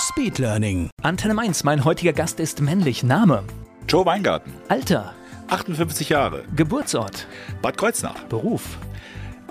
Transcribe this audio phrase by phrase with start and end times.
[0.00, 0.88] Speedlearning.
[1.02, 3.02] Antenne Mainz, mein heutiger Gast ist männlich.
[3.02, 3.44] Name,
[3.86, 5.12] Joe Weingarten, Alter,
[5.48, 7.26] 58 Jahre, Geburtsort,
[7.60, 8.24] Bad Kreuznach.
[8.24, 8.78] Beruf.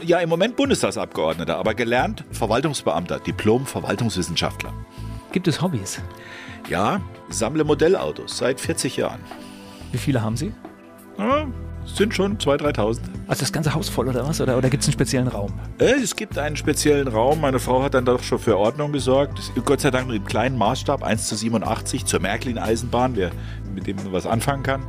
[0.02, 4.74] Ja, im Moment Bundestagsabgeordneter, aber gelernt Verwaltungsbeamter, Diplom-Verwaltungswissenschaftler.
[5.32, 6.02] Gibt es Hobbys?
[6.68, 9.20] Ja, sammle Modellautos seit 40 Jahren.
[9.92, 10.52] Wie viele haben Sie?
[11.20, 11.48] Ja,
[11.96, 13.00] sind schon 2.000, 3.000.
[13.28, 14.40] Also das ganze Haus voll oder was?
[14.42, 15.54] Oder, oder gibt es einen speziellen Raum?
[15.80, 17.42] Äh, Es gibt einen speziellen Raum.
[17.42, 19.40] Meine Frau hat dann doch schon für Ordnung gesorgt.
[19.66, 23.32] Gott sei Dank nur im kleinen Maßstab, 1 zu 87, zur Märklin-Eisenbahn, wer
[23.74, 24.82] mit dem was anfangen kann.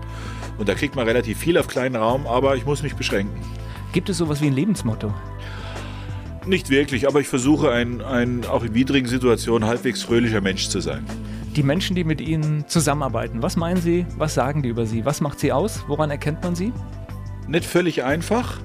[0.58, 3.40] Und da kriegt man relativ viel auf kleinen Raum, aber ich muss mich beschränken.
[3.92, 5.12] Gibt es sowas wie ein Lebensmotto?
[6.46, 10.80] Nicht wirklich, aber ich versuche ein, ein auch in widrigen Situationen halbwegs fröhlicher Mensch zu
[10.80, 11.04] sein.
[11.56, 14.06] Die Menschen, die mit Ihnen zusammenarbeiten, was meinen Sie?
[14.16, 15.04] Was sagen die über Sie?
[15.04, 15.82] Was macht Sie aus?
[15.88, 16.72] Woran erkennt man Sie?
[17.48, 18.60] Nicht völlig einfach,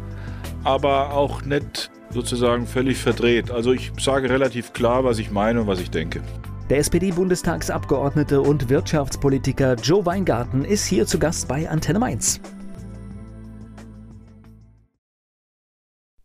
[0.64, 3.50] aber auch nicht sozusagen völlig verdreht.
[3.50, 6.22] Also ich sage relativ klar, was ich meine und was ich denke.
[6.70, 12.40] Der SPD-Bundestagsabgeordnete und Wirtschaftspolitiker Joe Weingarten ist hier zu Gast bei Antenne Mainz.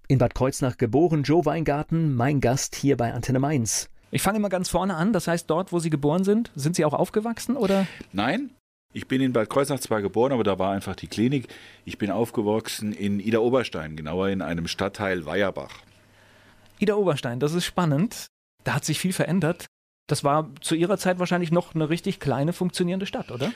[0.08, 3.88] In Bad Kreuznach geboren, Joe Weingarten, mein Gast hier bei Antenne Mainz.
[4.11, 6.84] Ich fange immer ganz vorne an, das heißt dort, wo Sie geboren sind, sind Sie
[6.84, 7.86] auch aufgewachsen oder?
[8.12, 8.50] Nein,
[8.92, 11.47] ich bin in Bad Kreuznach zwar geboren, aber da war einfach die Klinik.
[11.84, 15.70] Ich bin aufgewachsen in Ida Oberstein, genauer in einem Stadtteil Weierbach.
[16.81, 18.27] Ida Oberstein, das ist spannend.
[18.64, 19.66] Da hat sich viel verändert.
[20.08, 23.53] Das war zu Ihrer Zeit wahrscheinlich noch eine richtig kleine funktionierende Stadt, oder?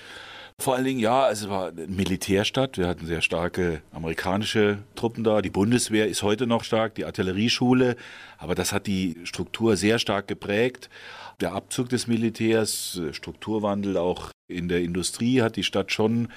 [0.61, 2.79] Vor allen Dingen, ja, es war eine Militärstadt.
[2.79, 5.43] Wir hatten sehr starke amerikanische Truppen da.
[5.43, 7.97] Die Bundeswehr ist heute noch stark, die Artillerieschule.
[8.39, 10.89] Aber das hat die Struktur sehr stark geprägt.
[11.41, 16.29] Der Abzug des Militärs, äh, Strukturwandel auch in der Industrie hat die Stadt schon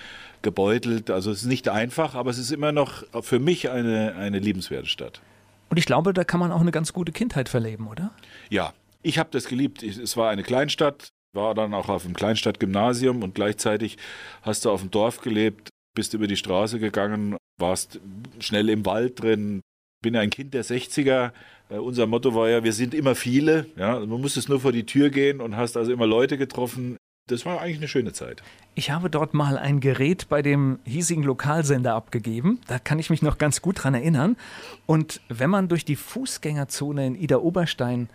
[0.42, 1.12] gebeutelt.
[1.12, 4.88] Also es ist nicht einfach, aber es ist immer noch für mich eine, eine liebenswerte
[4.88, 5.22] Stadt.
[5.70, 8.12] Und ich glaube, da kann man auch eine ganz gute Kindheit verleben, oder?
[8.50, 8.74] Ja,
[9.04, 9.84] ich habe das geliebt.
[9.84, 13.98] Es war eine Kleinstadt, war dann auch auf dem Kleinstadtgymnasium und gleichzeitig
[14.42, 18.02] hast du auf dem Dorf gelebt, bist über die Straße gegangen, warst
[18.40, 19.62] schnell im Wald drin.
[20.04, 21.32] Bin ein Kind der 60er.
[21.70, 23.66] Äh, unser Motto war ja, wir sind immer viele.
[23.78, 26.98] Ja, man musstest nur vor die Tür gehen und hast also immer Leute getroffen.
[27.28, 28.42] Das war eigentlich eine schöne Zeit.
[28.76, 32.62] Ich habe dort mal ein Gerät bei dem hiesigen Lokalsender abgegeben.
[32.68, 34.38] Da kann ich mich noch ganz gut dran erinnern.
[34.86, 38.08] Und wenn man durch die Fußgängerzone in Ida Oberstein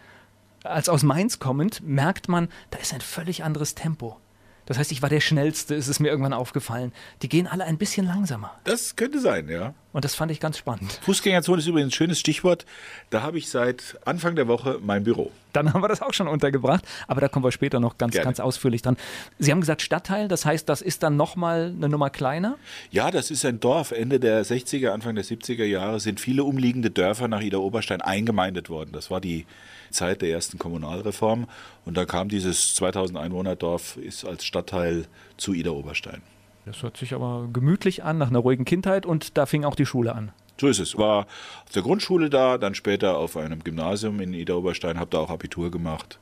[0.65, 4.19] als aus Mainz kommend, merkt man, da ist ein völlig anderes Tempo.
[4.67, 6.93] Das heißt, ich war der Schnellste, ist es mir irgendwann aufgefallen.
[7.23, 8.53] Die gehen alle ein bisschen langsamer.
[8.63, 9.75] Das könnte sein, ja.
[9.93, 11.01] Und das fand ich ganz spannend.
[11.03, 12.65] Fußgängerzone ist übrigens ein schönes Stichwort.
[13.11, 15.33] Da habe ich seit Anfang der Woche mein Büro.
[15.53, 18.25] Dann haben wir das auch schon untergebracht, aber da kommen wir später noch ganz, Gerne.
[18.25, 18.97] ganz ausführlich dran.
[19.39, 22.57] Sie haben gesagt Stadtteil, das heißt, das ist dann nochmal eine Nummer kleiner?
[22.91, 23.91] Ja, das ist ein Dorf.
[23.91, 28.71] Ende der 60er, Anfang der 70er Jahre sind viele umliegende Dörfer nach Ida Oberstein eingemeindet
[28.71, 28.91] worden.
[28.93, 29.45] Das war die
[29.93, 31.47] Zeit der ersten Kommunalreform.
[31.85, 36.23] Und da kam dieses 2000 Einwohner Dorf ist als Stadtteil zu Ida Oberstein.
[36.65, 39.87] Das hört sich aber gemütlich an, nach einer ruhigen Kindheit und da fing auch die
[39.87, 40.33] Schule an.
[40.61, 40.97] So ist es.
[40.97, 41.27] War
[41.65, 45.31] auf der Grundschule da, dann später auf einem Gymnasium in Ida Oberstein, habe da auch
[45.31, 46.21] Abitur gemacht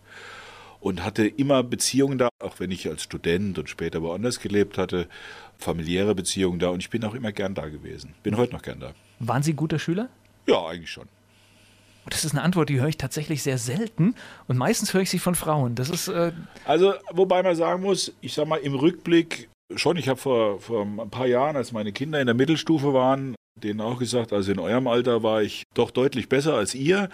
[0.80, 5.08] und hatte immer Beziehungen da, auch wenn ich als Student und später woanders gelebt hatte,
[5.58, 8.14] familiäre Beziehungen da und ich bin auch immer gern da gewesen.
[8.22, 8.94] Bin heute noch gern da.
[9.18, 10.08] Waren Sie guter Schüler?
[10.46, 11.08] Ja, eigentlich schon.
[12.10, 14.14] Das ist eine Antwort, die höre ich tatsächlich sehr selten
[14.48, 15.74] und meistens höre ich sie von Frauen.
[15.74, 16.32] Das ist, äh,
[16.64, 20.82] Also, wobei man sagen muss, ich sag mal, im Rückblick schon, ich habe vor, vor
[20.84, 24.58] ein paar Jahren, als meine Kinder in der Mittelstufe waren, denen auch gesagt, also in
[24.58, 27.08] eurem Alter war ich doch deutlich besser als ihr.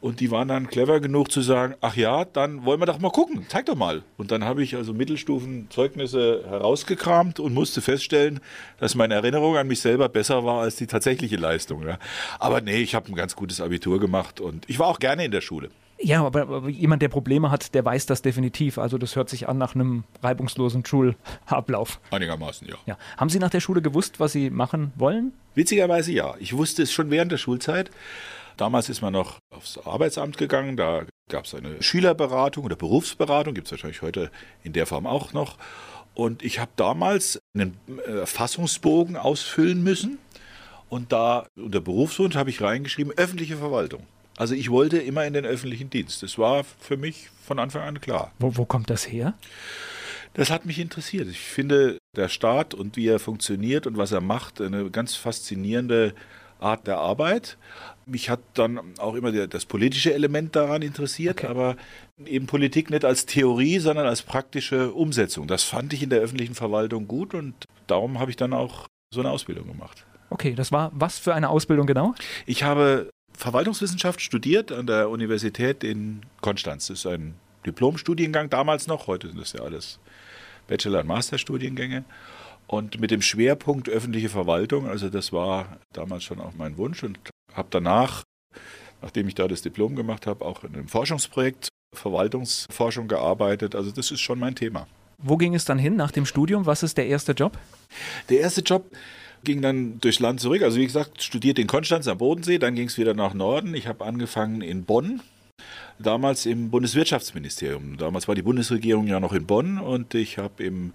[0.00, 3.10] Und die waren dann clever genug zu sagen, ach ja, dann wollen wir doch mal
[3.10, 4.02] gucken, zeig doch mal.
[4.16, 8.40] Und dann habe ich also Mittelstufenzeugnisse herausgekramt und musste feststellen,
[8.78, 11.86] dass meine Erinnerung an mich selber besser war als die tatsächliche Leistung.
[11.86, 11.98] Ja.
[12.38, 15.30] Aber nee, ich habe ein ganz gutes Abitur gemacht und ich war auch gerne in
[15.30, 15.70] der Schule.
[15.98, 18.78] ja, aber, aber jemand, der Probleme hat, der weiß das definitiv.
[18.78, 22.00] Also das hört sich an nach einem reibungslosen Schulablauf.
[22.10, 22.76] Einigermaßen, ja.
[22.86, 22.98] Ja.
[23.16, 25.32] Haben Sie nach der Schule gewusst, was Sie machen wollen?
[25.54, 26.34] Witzigerweise ja.
[26.38, 27.90] Ich wusste es schon während der Schulzeit.
[28.56, 33.66] Damals ist man noch aufs Arbeitsamt gegangen, da gab es eine Schülerberatung oder Berufsberatung, gibt
[33.66, 34.30] es wahrscheinlich heute
[34.62, 35.58] in der Form auch noch.
[36.14, 37.76] Und ich habe damals einen
[38.06, 40.18] äh, Fassungsbogen ausfüllen müssen.
[40.88, 44.06] Und da unter Berufswunsch habe ich reingeschrieben, öffentliche Verwaltung.
[44.36, 46.22] Also ich wollte immer in den öffentlichen Dienst.
[46.22, 48.32] Das war für mich von Anfang an klar.
[48.38, 49.34] Wo, wo kommt das her?
[50.34, 51.28] Das hat mich interessiert.
[51.28, 56.14] Ich finde, der Staat und wie er funktioniert und was er macht, eine ganz faszinierende
[56.60, 57.58] Art der Arbeit.
[58.06, 61.48] Mich hat dann auch immer der, das politische Element daran interessiert, okay.
[61.48, 61.76] aber
[62.24, 65.46] eben Politik nicht als Theorie, sondern als praktische Umsetzung.
[65.48, 67.54] Das fand ich in der öffentlichen Verwaltung gut und
[67.86, 70.06] darum habe ich dann auch so eine Ausbildung gemacht.
[70.30, 72.14] Okay, das war was für eine Ausbildung genau?
[72.46, 76.88] Ich habe Verwaltungswissenschaft studiert an der Universität in Konstanz.
[76.88, 77.34] Das ist ein
[77.66, 79.98] Diplomstudiengang damals noch, heute sind das ja alles
[80.68, 82.04] Bachelor- und Masterstudiengänge.
[82.66, 87.18] Und mit dem Schwerpunkt öffentliche Verwaltung, also das war damals schon auch mein Wunsch und
[87.54, 88.24] habe danach,
[89.02, 93.74] nachdem ich da das Diplom gemacht habe, auch in einem Forschungsprojekt Verwaltungsforschung gearbeitet.
[93.74, 94.86] Also das ist schon mein Thema.
[95.18, 96.66] Wo ging es dann hin nach dem Studium?
[96.66, 97.58] Was ist der erste Job?
[98.28, 98.90] Der erste Job
[99.44, 100.62] ging dann durchs Land zurück.
[100.62, 103.74] Also wie gesagt, studiert in Konstanz am Bodensee, dann ging es wieder nach Norden.
[103.74, 105.22] Ich habe angefangen in Bonn,
[105.98, 107.96] damals im Bundeswirtschaftsministerium.
[107.96, 110.92] Damals war die Bundesregierung ja noch in Bonn und ich habe im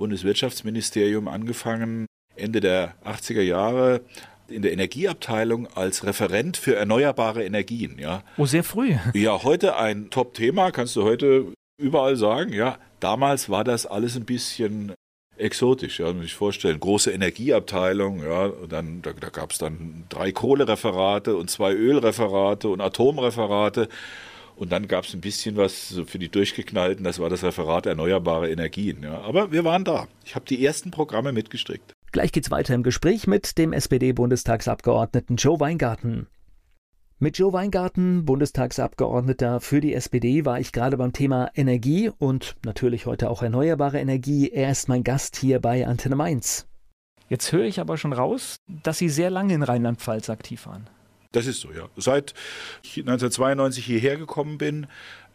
[0.00, 4.00] Bundeswirtschaftsministerium angefangen, Ende der 80er Jahre
[4.48, 7.98] in der Energieabteilung als Referent für erneuerbare Energien.
[7.98, 8.24] Ja.
[8.38, 8.94] Oh, sehr früh.
[9.14, 12.52] Ja, heute ein Top-Thema, kannst du heute überall sagen.
[12.52, 14.94] Ja, damals war das alles ein bisschen
[15.36, 16.80] exotisch, ja, muss ich vorstellen.
[16.80, 22.68] Große Energieabteilung, ja, und dann, da, da gab es dann drei Kohlereferate und zwei Ölreferate
[22.68, 23.88] und Atomreferate.
[24.60, 28.50] Und dann gab es ein bisschen was für die Durchgeknallten, das war das Referat Erneuerbare
[28.50, 29.02] Energien.
[29.02, 29.22] Ja.
[29.22, 30.06] Aber wir waren da.
[30.22, 31.94] Ich habe die ersten Programme mitgestrickt.
[32.12, 36.26] Gleich geht's weiter im Gespräch mit dem SPD-Bundestagsabgeordneten Joe Weingarten.
[37.18, 43.06] Mit Joe Weingarten, Bundestagsabgeordneter für die SPD, war ich gerade beim Thema Energie und natürlich
[43.06, 44.50] heute auch erneuerbare Energie.
[44.50, 46.66] Er ist mein Gast hier bei Antenne Mainz.
[47.30, 50.90] Jetzt höre ich aber schon raus, dass Sie sehr lange in Rheinland-Pfalz aktiv waren.
[51.32, 51.88] Das ist so, ja.
[51.96, 52.34] Seit
[52.82, 54.86] ich 1992 hierher gekommen bin,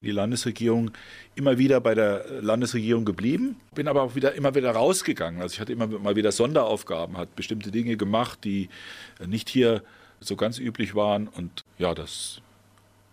[0.02, 0.92] die Landesregierung
[1.36, 5.42] immer wieder bei der Landesregierung geblieben, bin aber auch wieder immer wieder rausgegangen.
[5.42, 8.70] Also ich hatte immer mal wieder Sonderaufgaben, hat bestimmte Dinge gemacht, die
[9.26, 9.84] nicht hier
[10.20, 12.42] so ganz üblich waren und ja, das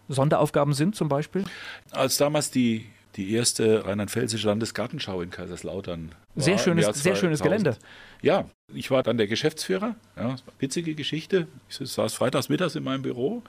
[0.08, 1.44] Sonderaufgaben sind zum Beispiel?
[1.93, 6.14] Als damals die die erste rheinland-pfälzische Landesgartenschau in Kaiserslautern.
[6.37, 7.76] Sehr schönes, sehr schönes Gelände.
[8.22, 9.96] Ja, ich war dann der Geschäftsführer.
[10.16, 11.48] Ja, witzige Geschichte.
[11.69, 13.42] Ich saß freitags mittags in meinem Büro.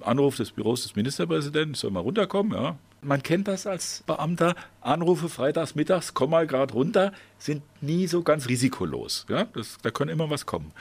[0.00, 2.52] Anruf des Büros des Ministerpräsidenten, soll mal runterkommen.
[2.52, 2.78] Ja.
[3.02, 4.54] Man kennt das als Beamter.
[4.80, 9.26] Anrufe freitags mittags, komm mal gerade runter, sind nie so ganz risikolos.
[9.28, 9.44] Ja.
[9.52, 10.72] Das, da kann immer was kommen.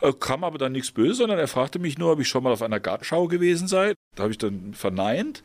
[0.00, 2.52] Äh, kam aber dann nichts Böses, sondern er fragte mich nur, ob ich schon mal
[2.52, 3.94] auf einer Gartenschau gewesen sei.
[4.16, 5.42] Da habe ich dann verneint.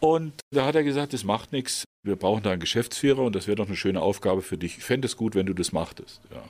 [0.00, 1.84] Und da hat er gesagt, das macht nichts.
[2.02, 4.78] Wir brauchen da einen Geschäftsführer und das wäre doch eine schöne Aufgabe für dich.
[4.78, 6.20] Ich fände es gut, wenn du das machtest.
[6.32, 6.42] Ja.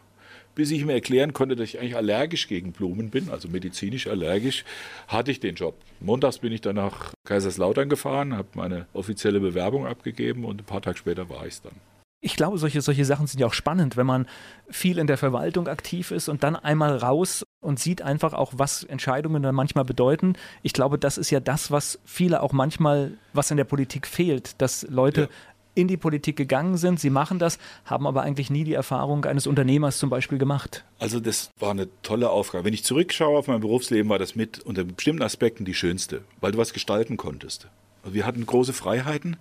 [0.55, 4.65] Bis ich ihm erklären konnte, dass ich eigentlich allergisch gegen Blumen bin, also medizinisch allergisch,
[5.09, 5.75] hatte ich den Job.
[6.01, 10.83] Montags bin ich dann nach Kaiserslautern gefahren, habe meine offizielle Bewerbung abgegeben und ein paar
[10.83, 11.90] Tage später war ich es dann
[12.21, 14.27] ich glaube, solche, solche Sachen sind ja auch spannend, wenn man
[14.69, 18.85] viel in der Verwaltung aktiv ist und dann einmal raus und sieht einfach auch, was
[18.85, 20.35] Entscheidungen dann manchmal bedeuten.
[20.63, 24.61] Ich glaube, das ist ja das, was viele auch manchmal, was in der Politik fehlt,
[24.61, 25.29] dass Leute ja.
[25.75, 29.47] in die Politik gegangen sind, sie machen das, haben aber eigentlich nie die Erfahrung eines
[29.47, 30.85] Unternehmers zum Beispiel gemacht.
[30.99, 32.67] Also das war eine tolle Aufgabe.
[32.67, 36.53] Wenn ich zurückschaue auf mein Berufsleben, war das mit unter bestimmten Aspekten die schönste, weil
[36.53, 37.69] du was gestalten konntest.
[38.05, 39.37] Wir hatten große Freiheiten.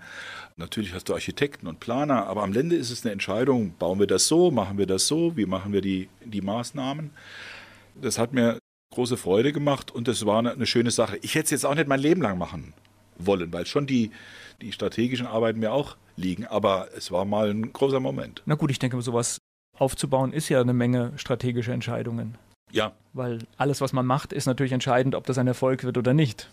[0.60, 4.08] Natürlich hast du Architekten und Planer, aber am Ende ist es eine Entscheidung, bauen wir
[4.08, 7.12] das so, machen wir das so, wie machen wir die, die Maßnahmen.
[7.96, 8.60] Das hat mir
[8.94, 11.18] große Freude gemacht und das war eine, eine schöne Sache.
[11.22, 12.74] Ich hätte es jetzt auch nicht mein Leben lang machen
[13.18, 14.12] wollen, weil schon die,
[14.62, 18.42] die strategischen Arbeiten mir auch liegen, aber es war mal ein großer Moment.
[18.46, 19.38] Na gut, ich denke, sowas
[19.78, 22.38] aufzubauen ist ja eine Menge strategische Entscheidungen.
[22.70, 22.92] Ja.
[23.14, 26.50] Weil alles, was man macht, ist natürlich entscheidend, ob das ein Erfolg wird oder nicht.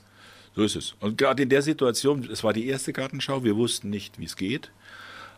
[0.56, 0.94] So ist es.
[1.00, 4.36] Und gerade in der Situation, es war die erste Gartenschau, wir wussten nicht, wie es
[4.36, 4.72] geht.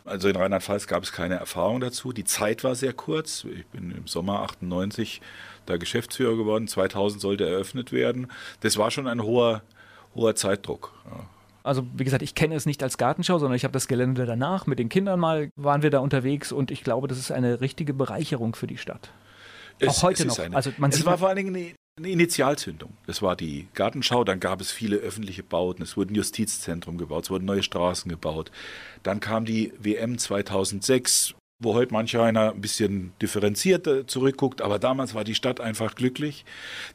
[0.04, 2.12] Also in Rheinland-Pfalz gab es keine Erfahrung dazu.
[2.12, 3.44] Die Zeit war sehr kurz.
[3.44, 5.20] Ich bin im Sommer 98
[5.66, 6.68] da Geschäftsführer geworden.
[6.68, 8.28] 2000 sollte eröffnet werden.
[8.60, 9.62] Das war schon ein hoher,
[10.14, 10.94] hoher Zeitdruck.
[11.04, 11.26] Ja.
[11.64, 14.66] Also wie gesagt, ich kenne es nicht als Gartenschau, sondern ich habe das Gelände danach.
[14.66, 17.92] Mit den Kindern mal waren wir da unterwegs und ich glaube, das ist eine richtige
[17.92, 19.10] Bereicherung für die Stadt.
[19.78, 20.38] Es, Auch heute noch.
[20.38, 22.96] Eine, also man es war vor allen Dingen eine Initialzündung.
[23.06, 27.24] Das war die Gartenschau, dann gab es viele öffentliche Bauten, es wurde ein Justizzentrum gebaut,
[27.24, 28.50] es wurden neue Straßen gebaut.
[29.02, 35.14] Dann kam die WM 2006, wo heute mancher einer ein bisschen differenzierter zurückguckt, aber damals
[35.14, 36.44] war die Stadt einfach glücklich.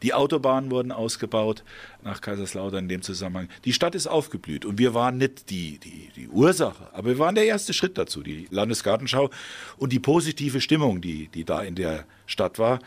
[0.01, 1.65] Die Autobahnen wurden ausgebaut
[2.01, 3.49] nach Kaiserslautern in dem Zusammenhang.
[3.65, 7.35] Die Stadt ist aufgeblüht und wir waren nicht die, die, die Ursache, aber wir waren
[7.35, 9.29] der erste Schritt dazu, die Landesgartenschau
[9.77, 12.79] und die positive Stimmung, die, die da in der Stadt war.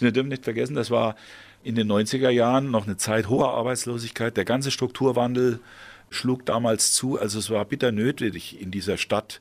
[0.00, 1.14] Wir dürfen nicht vergessen, das war
[1.62, 4.36] in den 90er Jahren noch eine Zeit hoher Arbeitslosigkeit.
[4.36, 5.60] Der ganze Strukturwandel
[6.08, 7.18] schlug damals zu.
[7.18, 9.40] Also es war bitter nötig in dieser Stadt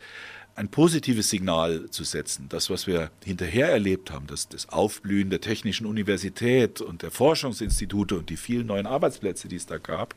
[0.59, 2.47] ein positives Signal zu setzen.
[2.49, 8.17] Das, was wir hinterher erlebt haben, das, das Aufblühen der Technischen Universität und der Forschungsinstitute
[8.17, 10.15] und die vielen neuen Arbeitsplätze, die es da gab,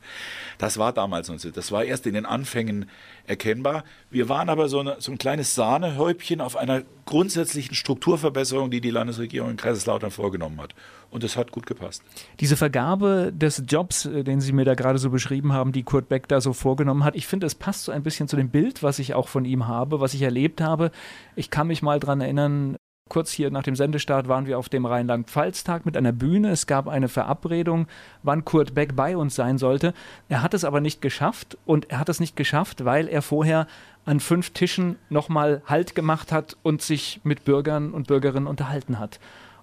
[0.58, 1.50] das war damals so.
[1.52, 2.90] Das war erst in den Anfängen
[3.26, 3.84] erkennbar.
[4.10, 8.90] Wir waren aber so, eine, so ein kleines Sahnehäubchen auf einer grundsätzlichen Strukturverbesserung, die die
[8.90, 10.74] Landesregierung in Kaiserslautern vorgenommen hat.
[11.10, 12.02] Und das hat gut gepasst.
[12.40, 16.08] Diese Vergabe des Jobs, äh, den Sie mir da gerade so beschrieben haben, die Kurt
[16.08, 18.82] Beck da so vorgenommen hat, ich finde, es passt so ein bisschen zu dem Bild,
[18.82, 20.90] was ich auch von ihm habe, was ich erlebt habe.
[21.36, 22.76] Ich kann mich mal daran erinnern,
[23.12, 26.50] kurz hier nach dem Sendestart waren wir auf dem Rheinland-Pfalz-Tag mit einer Bühne.
[26.50, 27.86] Es gab eine Verabredung,
[28.22, 29.92] wann Kurt Beck bei uns sein sollte.
[30.30, 33.66] Er hat es aber nicht geschafft und er hat es nicht geschafft, weil er vorher
[34.06, 39.20] an fünf Tischen nochmal Halt gemacht hat und sich mit Bürgern und Bürgerinnen unterhalten hat.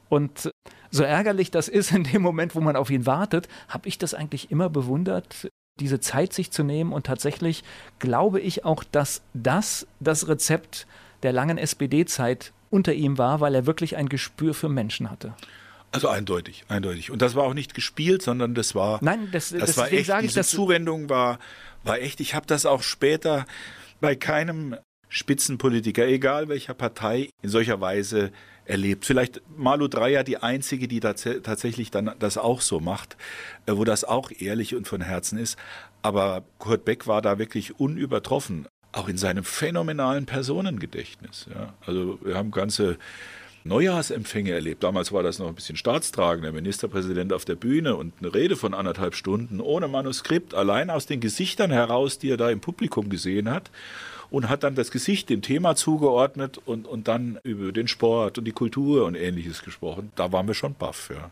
[0.10, 0.52] Und
[0.92, 4.14] so ärgerlich das ist in dem Moment, wo man auf ihn wartet, habe ich das
[4.14, 6.94] eigentlich immer bewundert, diese Zeit sich zu nehmen.
[6.94, 7.64] Und tatsächlich
[7.98, 10.86] glaube ich auch, dass das das Rezept
[11.24, 15.34] der langen SPD-Zeit unter ihm war, weil er wirklich ein Gespür für Menschen hatte.
[15.92, 17.10] Also eindeutig, eindeutig.
[17.10, 19.00] Und das war auch nicht gespielt, sondern das war.
[19.02, 20.08] Nein, das, das war echt.
[20.08, 21.40] Sage ich, diese Zuwendung war,
[21.84, 22.20] war echt.
[22.20, 23.48] Ich habe das auch später
[24.00, 24.76] bei keinem
[25.08, 28.32] Spitzenpolitiker, egal welcher Partei, in solcher Weise
[28.66, 29.06] erlebt.
[29.06, 33.18] Vielleicht Malu Dreyer die einzige, die tats tatsächlich dann das auch so macht,
[33.66, 35.58] äh, wo das auch ehrlich und von Herzen ist.
[36.04, 41.48] Aber Kurt Beck war da wirklich unübertroffen, auch in seinem phänomenalen Personengedächtnis.
[41.54, 41.74] Ja.
[41.86, 42.98] Also wir haben ganze
[43.64, 44.84] Neujahrsempfänge erlebt.
[44.84, 48.56] Damals war das noch ein bisschen staatstragend, der Ministerpräsident auf der Bühne und eine Rede
[48.56, 53.10] von anderthalb Stunden ohne Manuskript, allein aus den Gesichtern heraus, die er da im Publikum
[53.10, 53.70] gesehen hat
[54.30, 58.46] und hat dann das Gesicht dem Thema zugeordnet und, und dann über den Sport und
[58.46, 60.12] die Kultur und ähnliches gesprochen.
[60.16, 61.32] Da waren wir schon baff, ja.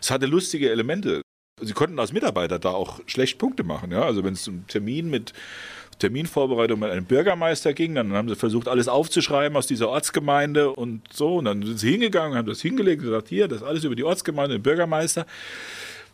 [0.00, 1.22] Es hatte lustige Elemente.
[1.60, 4.02] Sie konnten als Mitarbeiter da auch schlecht Punkte machen, ja.
[4.02, 5.32] Also wenn es um Termin mit
[5.98, 11.02] Terminvorbereitung mit einem Bürgermeister ging, dann haben sie versucht, alles aufzuschreiben aus dieser Ortsgemeinde und
[11.12, 11.36] so.
[11.36, 13.94] Und dann sind sie hingegangen, haben das hingelegt und gesagt, hier, das ist alles über
[13.94, 15.26] die Ortsgemeinde, den Bürgermeister.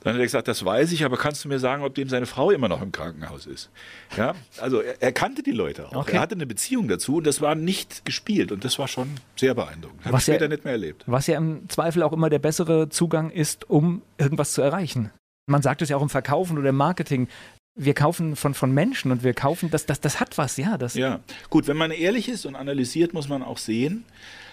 [0.02, 2.24] Dann hat er gesagt, das weiß ich, aber kannst du mir sagen, ob dem seine
[2.24, 3.70] Frau immer noch im Krankenhaus ist?
[4.16, 5.94] Ja, also er, er kannte die Leute auch.
[5.94, 6.16] Okay.
[6.16, 9.54] Er hatte eine Beziehung dazu und das war nicht gespielt und das war schon sehr
[9.54, 10.04] beeindruckend.
[10.06, 11.04] Habe ich später ja, nicht mehr erlebt.
[11.06, 15.10] Was ja im Zweifel auch immer der bessere Zugang ist, um irgendwas zu erreichen.
[15.46, 17.28] Man sagt es ja auch im Verkaufen oder im Marketing.
[17.74, 20.76] Wir kaufen von, von Menschen und wir kaufen, das, das, das hat was, ja.
[20.76, 24.04] Das ja, gut, wenn man ehrlich ist und analysiert, muss man auch sehen,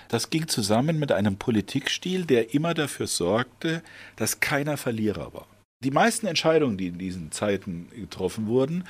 [0.10, 3.82] das ging zusammen mit einem Politikstil, der immer dafür sorgte,
[4.16, 5.48] dass keiner Verlierer war.
[5.84, 8.86] Die meisten Entscheidungen, die in diesen Zeiten getroffen wurden,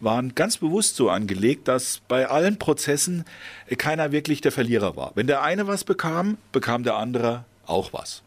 [0.00, 3.24] waren ganz bewusst so angelegt, dass bei allen Prozessen
[3.78, 5.12] keiner wirklich der Verlierer war.
[5.14, 8.22] Wenn der eine was bekam, bekam der andere auch was.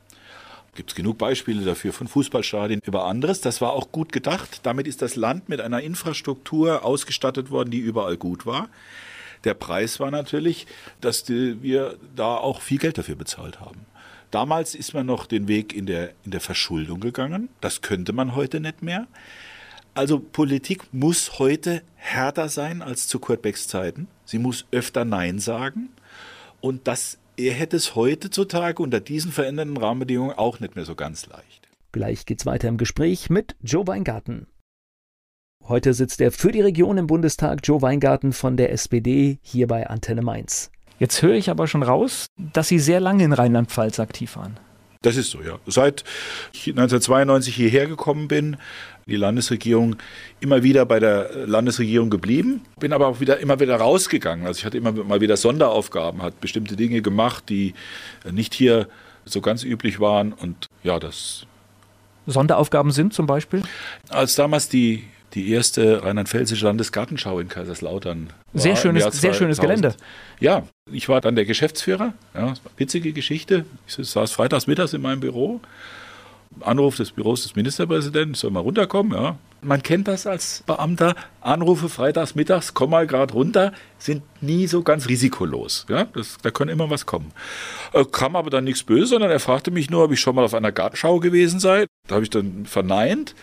[0.76, 3.40] Gibt es genug Beispiele dafür von Fußballstadien über anderes.
[3.42, 4.60] Das war auch gut gedacht.
[4.64, 8.68] Damit ist das Land mit einer Infrastruktur ausgestattet worden, die überall gut war.
[9.46, 10.68] Der Preis war natürlich,
[11.00, 13.86] dass die, wir da auch viel Geld dafür bezahlt haben.
[14.32, 17.48] Damals ist man noch den Weg in der, in der Verschuldung gegangen.
[17.62, 19.08] Das könnte man heute nicht mehr.
[19.94, 24.10] Also Politik muss heute härter sein als zu Kurt Becks Zeiten.
[24.26, 25.90] Sie muss öfter Nein sagen.
[26.60, 31.28] Und das, er hätte es heutzutage unter diesen veränderten Rahmenbedingungen auch nicht mehr so ganz
[31.28, 31.68] leicht.
[31.92, 34.48] Gleich geht's weiter im Gespräch mit Joe Weingarten.
[35.68, 39.88] Heute sitzt er für die Region im Bundestag, Joe Weingarten von der SPD, hier bei
[39.88, 40.72] Antenne Mainz.
[41.00, 44.58] Jetzt höre ich aber schon raus, dass Sie sehr lange in Rheinland-Pfalz aktiv waren.
[45.02, 45.60] Das ist so, ja.
[45.68, 46.04] Seit
[46.54, 48.58] ich 1992 hierher gekommen bin,
[49.08, 49.98] die Landesregierung
[50.40, 54.48] immer wieder bei der Landesregierung geblieben, bin aber auch wieder immer wieder rausgegangen.
[54.48, 57.76] Also ich hatte immer mal wieder Sonderaufgaben, hat bestimmte Dinge gemacht, die
[58.32, 58.88] nicht hier
[59.26, 61.46] so ganz üblich waren und ja, das
[62.26, 63.62] Sonderaufgaben sind zum Beispiel?
[64.10, 65.04] Als damals die
[65.36, 68.30] die erste rheinland-pfälzische Landesgartenschau in Kaiserslautern.
[68.54, 69.94] Sehr schönes, sehr schönes Gelände.
[70.40, 72.14] Ja, ich war dann der Geschäftsführer.
[72.34, 73.66] Ja, witzige Geschichte.
[73.86, 75.60] Ich saß freitags mittags in meinem Büro.
[76.62, 79.38] Anruf des Büros des Ministerpräsidenten, soll mal runterkommen, ja.
[79.62, 81.16] Man kennt das als Beamter.
[81.42, 85.88] Anrufe freitags mittags, komm mal gerade runter, sind nie so ganz risikolos.
[85.90, 87.32] Ja, das, da kann immer was kommen.
[87.94, 90.46] Äh, kam aber dann nichts Böses, sondern er fragte mich nur, ob ich schon mal
[90.46, 91.88] auf einer Gartenschau gewesen sei.
[92.08, 93.34] Da habe ich dann verneint.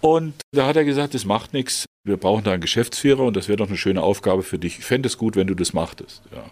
[0.00, 1.84] Und da hat er gesagt, das macht nichts.
[2.04, 4.78] Wir brauchen da einen Geschäftsführer und das wäre doch eine schöne Aufgabe für dich.
[4.80, 6.22] Ich fände es gut, wenn du das machtest.
[6.32, 6.44] Ja.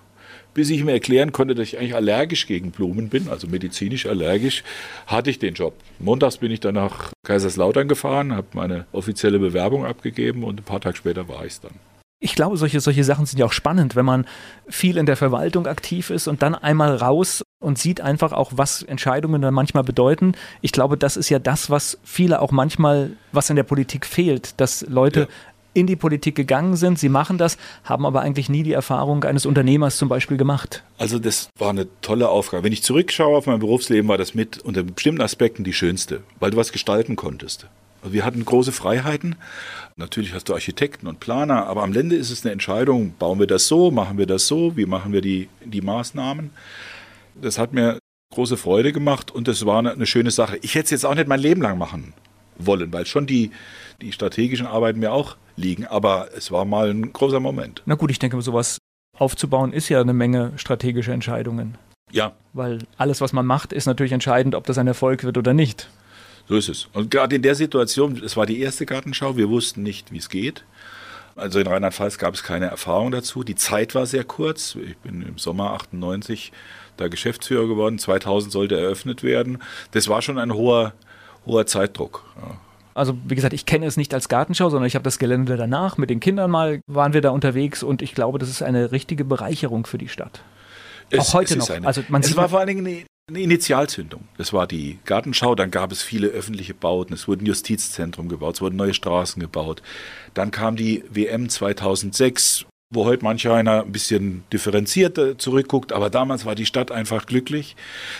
[0.54, 4.62] Bis ich mir erklären konnte, dass ich eigentlich allergisch gegen Blumen bin, also medizinisch allergisch,
[5.06, 5.74] hatte ich den Job.
[5.98, 10.80] Montags bin ich dann nach Kaiserslautern gefahren, habe meine offizielle Bewerbung abgegeben und ein paar
[10.80, 11.72] Tage später war ich es dann.
[12.20, 14.26] ich glaube, solche, solche Sachen sind ja auch spannend, wenn man
[14.66, 18.82] viel in der Verwaltung aktiv ist und dann einmal raus und sieht einfach auch, was
[18.82, 20.32] Entscheidungen dann manchmal bedeuten.
[20.62, 24.58] Ich glaube, das ist ja das, was viele auch manchmal, was in der Politik fehlt,
[24.58, 25.26] dass Leute ja.
[25.74, 29.44] In die Politik gegangen sind, sie machen das, haben aber eigentlich nie die Erfahrung eines
[29.44, 30.82] Unternehmers zum Beispiel gemacht.
[30.96, 32.64] Also das war eine tolle Aufgabe.
[32.64, 36.52] Wenn ich zurückschaue auf mein Berufsleben, war das mit unter bestimmten Aspekten die schönste, weil
[36.52, 37.66] du was gestalten konntest.
[38.02, 39.36] Also wir hatten große Freiheiten.
[39.96, 43.46] Natürlich hast du Architekten und Planer, aber am Ende ist es eine Entscheidung, bauen wir
[43.46, 46.50] das so, machen wir das so, wie machen wir die, die Maßnahmen.
[47.40, 47.98] Das hat mir
[48.32, 50.58] große Freude gemacht und das war eine, eine schöne Sache.
[50.62, 52.12] Ich hätte es jetzt auch nicht mein Leben lang machen
[52.58, 53.50] wollen, weil schon die,
[54.00, 57.82] die strategischen Arbeiten mir auch liegen, aber es war mal ein großer Moment.
[57.86, 58.78] Na gut, ich denke, sowas
[59.16, 61.78] aufzubauen ist ja eine Menge strategische Entscheidungen.
[62.10, 62.32] Ja.
[62.52, 65.88] Weil alles, was man macht, ist natürlich entscheidend, ob das ein Erfolg wird oder nicht.
[66.48, 66.88] So ist es.
[66.92, 70.28] Und gerade in der Situation, es war die erste Gartenschau, wir wussten nicht, wie es
[70.28, 70.64] geht.
[71.36, 73.42] Also in Rheinland-Pfalz gab es keine Erfahrung dazu.
[73.42, 74.76] Die Zeit war sehr kurz.
[74.76, 76.52] Ich bin im Sommer 98
[76.96, 77.98] da Geschäftsführer geworden.
[77.98, 79.58] 2000 sollte eröffnet werden.
[79.90, 80.92] Das war schon ein hoher,
[81.46, 82.24] hoher Zeitdruck.
[82.36, 82.56] Ja.
[82.94, 85.98] Also wie gesagt, ich kenne es nicht als Gartenschau, sondern ich habe das Gelände danach.
[85.98, 89.24] Mit den Kindern mal waren wir da unterwegs und ich glaube, das ist eine richtige
[89.24, 90.42] Bereicherung für die Stadt.
[91.10, 91.68] Es, Auch heute noch.
[91.70, 94.28] Eine, also man es war vor allen Dingen eine, eine Initialzündung.
[94.38, 98.56] Das war die Gartenschau, dann gab es viele öffentliche Bauten, es wurde ein Justizzentrum gebaut,
[98.56, 99.82] es wurden neue Straßen gebaut.
[100.32, 106.44] Dann kam die WM 2006, wo heute manch einer ein bisschen differenzierter zurückguckt, aber damals
[106.44, 107.76] war die Stadt einfach glücklich.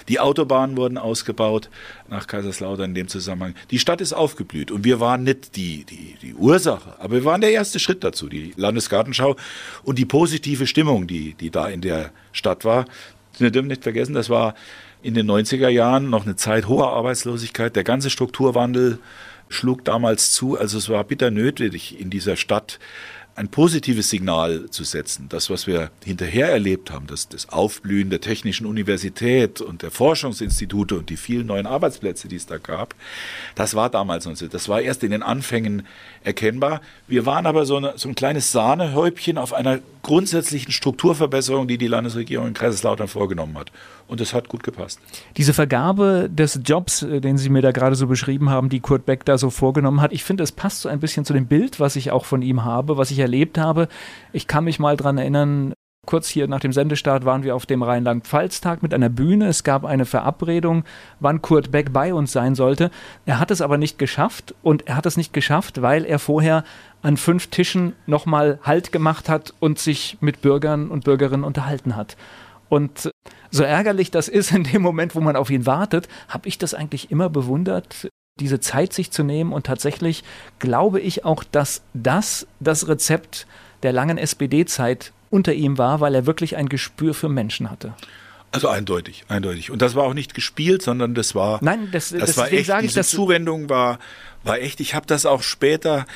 [0.09, 1.71] Die Autobahnen wurden ausgebaut
[2.09, 3.55] nach Kaiserslautern in dem Zusammenhang.
[3.71, 7.41] Die Stadt ist aufgeblüht und wir waren nicht die, die, die Ursache, aber wir waren
[7.41, 9.37] der erste Schritt dazu, die Landesgartenschau
[9.83, 12.87] und die positive Stimmung, die, die da in der Stadt war.
[13.39, 14.55] Wir dürfen nicht vergessen, das war
[15.03, 17.77] in den 90er Jahren noch eine Zeit hoher Arbeitslosigkeit.
[17.77, 18.99] Der ganze Strukturwandel
[19.49, 20.59] schlug damals zu.
[20.59, 22.79] Also es war bitter nötig, in dieser Stadt
[23.37, 25.27] ein positives Signal zu setzen.
[25.29, 30.97] Das, was wir hinterher erlebt haben, das, das Aufblühen der Technischen Universität und der Forschungsinstitute
[30.97, 32.95] und die vielen neuen Arbeitsplätze, die es da gab,
[33.57, 34.47] das war damals noch so.
[34.47, 35.87] Das war erst in den Anfängen
[36.23, 36.81] erkennbar.
[37.09, 41.89] Wir waren aber so, eine, so ein kleines Sahnehäubchen auf einer grundsätzlichen Strukturverbesserung, die die
[41.89, 43.73] Landesregierung in Kaiserslautern vorgenommen hat.
[44.07, 45.01] Und das hat gut gepasst.
[45.39, 49.07] Diese Vergabe des Jobs, äh, den Sie mir da gerade so beschrieben haben, die Kurt
[49.07, 51.81] Beck da so vorgenommen hat, ich finde, es passt so ein bisschen zu dem Bild,
[51.81, 53.89] was ich auch von ihm habe, was ich erlebt habe.
[54.33, 55.75] Ich kann mich mal daran erinnern,
[56.07, 59.49] Kurz hier nach dem Sendestart waren wir auf dem Rheinland-Pfalz-Tag mit einer Bühne.
[59.49, 60.85] Es gab eine Verabredung,
[61.21, 62.91] wann Kurt Beck bei uns sein sollte.
[63.27, 66.65] Er hat es aber nicht geschafft und er hat es nicht geschafft, weil er vorher
[67.03, 72.17] an fünf Tischen nochmal Halt gemacht hat und sich mit Bürgern und Bürgerinnen unterhalten hat.
[72.69, 73.11] Und
[73.51, 76.75] so ärgerlich das ist in dem Moment, wo man auf ihn wartet, habe ich das
[76.75, 78.09] eigentlich immer bewundert,
[78.41, 79.53] diese Zeit sich zu nehmen.
[79.53, 80.25] Und tatsächlich
[80.59, 83.47] glaube ich auch, dass das das Rezept
[83.83, 87.95] der langen SPD-Zeit unter ihm war, weil er wirklich ein Gespür für Menschen hatte.
[88.51, 89.71] Also eindeutig, eindeutig.
[89.73, 91.59] Und das war auch nicht gespielt, sondern das war.
[91.61, 92.67] Nein, das, das, das war echt.
[92.67, 93.99] Sage diese Zuwendung war,
[94.45, 94.79] war echt.
[94.79, 96.07] Ich habe das auch später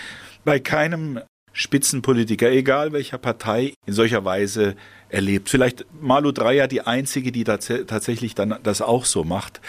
[0.44, 1.20] bei keinem
[1.52, 4.76] Spitzenpolitiker, egal welcher Partei, in solcher Weise
[5.09, 5.49] erlebt.
[5.49, 9.61] Vielleicht Malu Dreyer die einzige, die tats tatsächlich dann das auch so macht,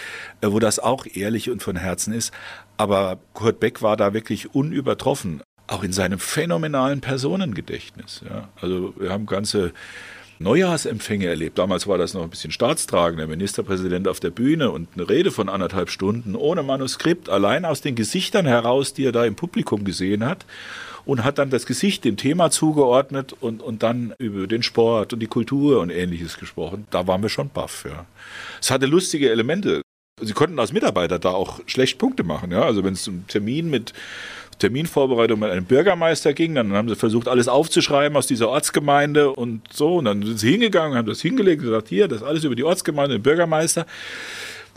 [0.41, 2.33] äh, wo das auch ehrlich und von Herzen ist.
[2.77, 8.21] Aber Kurt Beck war da wirklich unübertroffen auch in seinem phänomenalen Personengedächtnis.
[8.27, 8.49] Ja.
[8.59, 9.71] Also wir haben ganze
[10.39, 11.59] Neujahrsempfänge erlebt.
[11.59, 15.31] Damals war das noch ein bisschen staatstragend, der Ministerpräsident auf der Bühne und eine Rede
[15.31, 19.83] von anderthalb Stunden ohne Manuskript, allein aus den Gesichtern heraus, die er da im Publikum
[19.83, 20.45] gesehen hat
[21.09, 25.19] und hat dann das Gesicht dem Thema zugeordnet und, und dann über den Sport und
[25.19, 26.85] die Kultur und ähnliches gesprochen.
[26.91, 27.83] Da waren wir schon baff.
[27.89, 28.05] Ja.
[28.61, 29.81] Es hatte lustige Elemente.
[30.21, 32.51] Sie konnten als Mitarbeiter da auch schlecht Punkte machen.
[32.51, 32.61] Ja.
[32.61, 33.93] Also wenn es zum Termin mit
[34.59, 36.53] Terminvorbereitung mit einem Bürgermeister ging.
[36.53, 39.95] Dann haben sie versucht, alles aufzuschreiben aus dieser Ortsgemeinde und so.
[39.95, 42.55] Und dann sind sie hingegangen, haben das hingelegt und gesagt, hier, das ist alles über
[42.55, 43.87] die Ortsgemeinde, den Bürgermeister.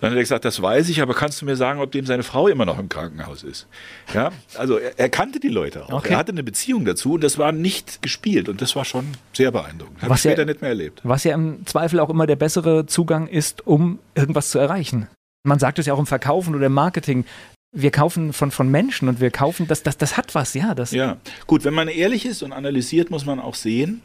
[0.02, 2.24] Dann hat er gesagt, das weiß ich, aber kannst du mir sagen, ob dem seine
[2.24, 3.68] Frau immer noch im Krankenhaus ist?
[4.12, 5.92] Ja, also er, er kannte die Leute auch.
[5.92, 6.14] Okay.
[6.14, 9.52] Er hatte eine Beziehung dazu und das war nicht gespielt und das war schon sehr
[9.52, 10.02] beeindruckend.
[10.02, 11.02] Habe ich später ja, nicht mehr erlebt.
[11.04, 15.06] Was ja im Zweifel auch immer der bessere Zugang ist, um irgendwas zu erreichen.
[15.44, 17.24] Man sagt es ja auch im Verkaufen oder im Marketing
[17.74, 20.74] wir kaufen von, von Menschen und wir kaufen, das, das, das hat was, ja.
[20.74, 24.02] Das ja, gut, wenn man ehrlich ist und analysiert, muss man auch sehen,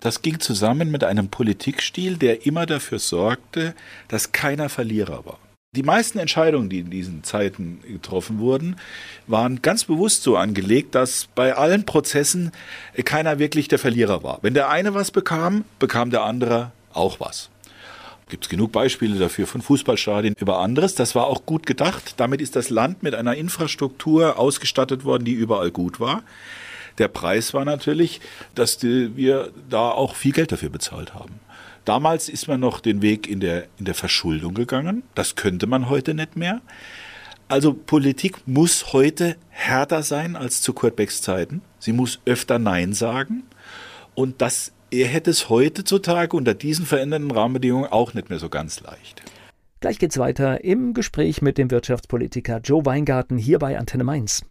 [0.00, 3.74] das ging zusammen mit einem Politikstil, der immer dafür sorgte,
[4.08, 5.38] dass keiner Verlierer war.
[5.74, 8.76] Die meisten Entscheidungen, die in diesen Zeiten getroffen wurden,
[9.26, 12.52] waren ganz bewusst so angelegt, dass bei allen Prozessen
[13.04, 14.38] keiner wirklich der Verlierer war.
[14.42, 17.50] Wenn der eine was bekam, bekam der andere auch was.
[18.28, 20.94] Gibt es genug Beispiele dafür von Fußballstadien über anderes.
[20.94, 22.14] Das war auch gut gedacht.
[22.18, 26.22] Damit ist das Land mit einer Infrastruktur ausgestattet worden, die überall gut war.
[26.98, 28.20] Der Preis war natürlich,
[28.54, 31.40] dass wir da auch viel Geld dafür bezahlt haben.
[31.84, 35.02] Damals ist man noch den Weg in der, in der Verschuldung gegangen.
[35.14, 36.62] Das könnte man heute nicht mehr.
[37.46, 41.60] Also Politik muss heute härter sein als zu Kurt Becks Zeiten.
[41.78, 43.42] Sie muss öfter Nein sagen.
[44.14, 48.80] Und das, er hätte es heutzutage unter diesen veränderten Rahmenbedingungen auch nicht mehr so ganz
[48.80, 49.22] leicht.
[49.80, 54.42] Gleich geht's weiter im Gespräch mit dem Wirtschaftspolitiker Joe Weingarten hier bei Antenne Mainz.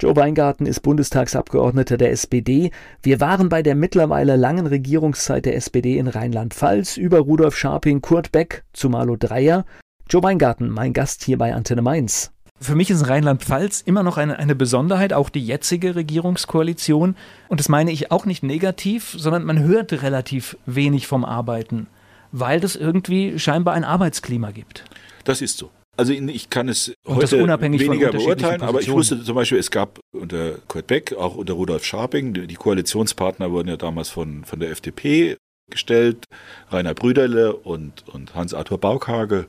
[0.00, 2.72] Joe Weingarten ist Bundestagsabgeordneter der SPD.
[3.02, 8.32] Wir waren bei der mittlerweile langen Regierungszeit der SPD in Rheinland-Pfalz über Rudolf Scharping, Kurt
[8.32, 9.64] Beck zu Malo Dreyer.
[10.10, 12.32] Joe Weingarten, mein Gast hier bei Antenne Mainz.
[12.60, 17.14] Für mich ist Rheinland-Pfalz immer noch eine, eine Besonderheit, auch die jetzige Regierungskoalition.
[17.48, 21.86] Und das meine ich auch nicht negativ, sondern man hört relativ wenig vom Arbeiten,
[22.32, 24.84] weil das irgendwie scheinbar ein Arbeitsklima gibt.
[25.22, 25.70] Das ist so.
[25.96, 30.58] Also ich kann es heute weniger beurteilen, aber ich wusste zum Beispiel, es gab unter
[30.66, 35.36] Kurt Beck, auch unter Rudolf Scharping, die Koalitionspartner wurden ja damals von, von der FDP
[35.70, 36.24] gestellt,
[36.70, 39.46] Rainer Brüderle und, und Hans-Arthur Baukage.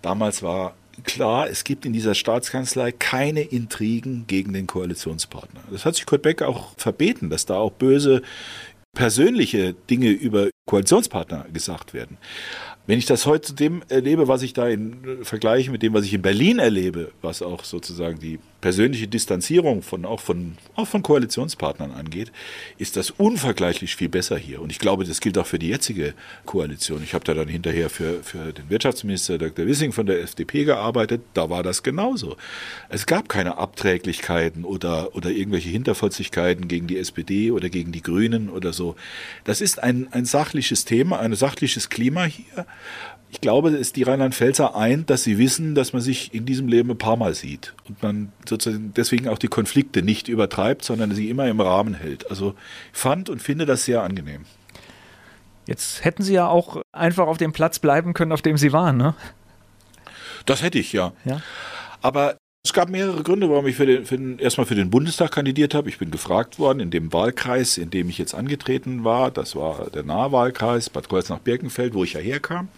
[0.00, 0.74] Damals war
[1.04, 5.60] klar, es gibt in dieser Staatskanzlei keine Intrigen gegen den Koalitionspartner.
[5.70, 8.22] Das hat sich Kurt Beck auch verbeten, dass da auch böse
[8.94, 12.18] persönliche Dinge über Koalitionspartner gesagt werden.
[12.90, 16.04] Wenn ich das heute zu dem erlebe, was ich da in Vergleich mit dem, was
[16.04, 21.04] ich in Berlin erlebe, was auch sozusagen die persönliche Distanzierung von auch von auch von
[21.04, 22.32] Koalitionspartnern angeht,
[22.78, 24.60] ist das unvergleichlich viel besser hier.
[24.60, 26.14] Und ich glaube, das gilt auch für die jetzige
[26.46, 27.04] Koalition.
[27.04, 29.66] Ich habe da dann hinterher für, für den Wirtschaftsminister Dr.
[29.66, 31.22] Wissing von der FDP gearbeitet.
[31.32, 32.36] Da war das genauso.
[32.88, 38.50] Es gab keine Abträglichkeiten oder, oder irgendwelche Hinterfotzigkeiten gegen die SPD oder gegen die Grünen
[38.50, 38.96] oder so.
[39.44, 42.66] Das ist ein, ein sachliches Thema, ein sachliches Klima hier
[43.30, 46.90] ich glaube, es die Rheinland-Pfälzer eint, dass sie wissen, dass man sich in diesem Leben
[46.90, 51.30] ein paar Mal sieht und man sozusagen deswegen auch die Konflikte nicht übertreibt, sondern sie
[51.30, 52.28] immer im Rahmen hält.
[52.28, 52.54] Also
[52.92, 54.46] fand und finde das sehr angenehm.
[55.66, 58.96] Jetzt hätten Sie ja auch einfach auf dem Platz bleiben können, auf dem Sie waren,
[58.96, 59.14] ne?
[60.46, 61.12] Das hätte ich, ja.
[61.24, 61.40] ja.
[62.02, 62.36] Aber
[62.70, 65.74] es gab mehrere Gründe, warum ich für den, für den, erstmal für den Bundestag kandidiert
[65.74, 65.88] habe.
[65.88, 69.32] Ich bin gefragt worden in dem Wahlkreis, in dem ich jetzt angetreten war.
[69.32, 72.68] Das war der Nahwahlkreis Bad Kreuznach-Birkenfeld, wo ich ja herkam.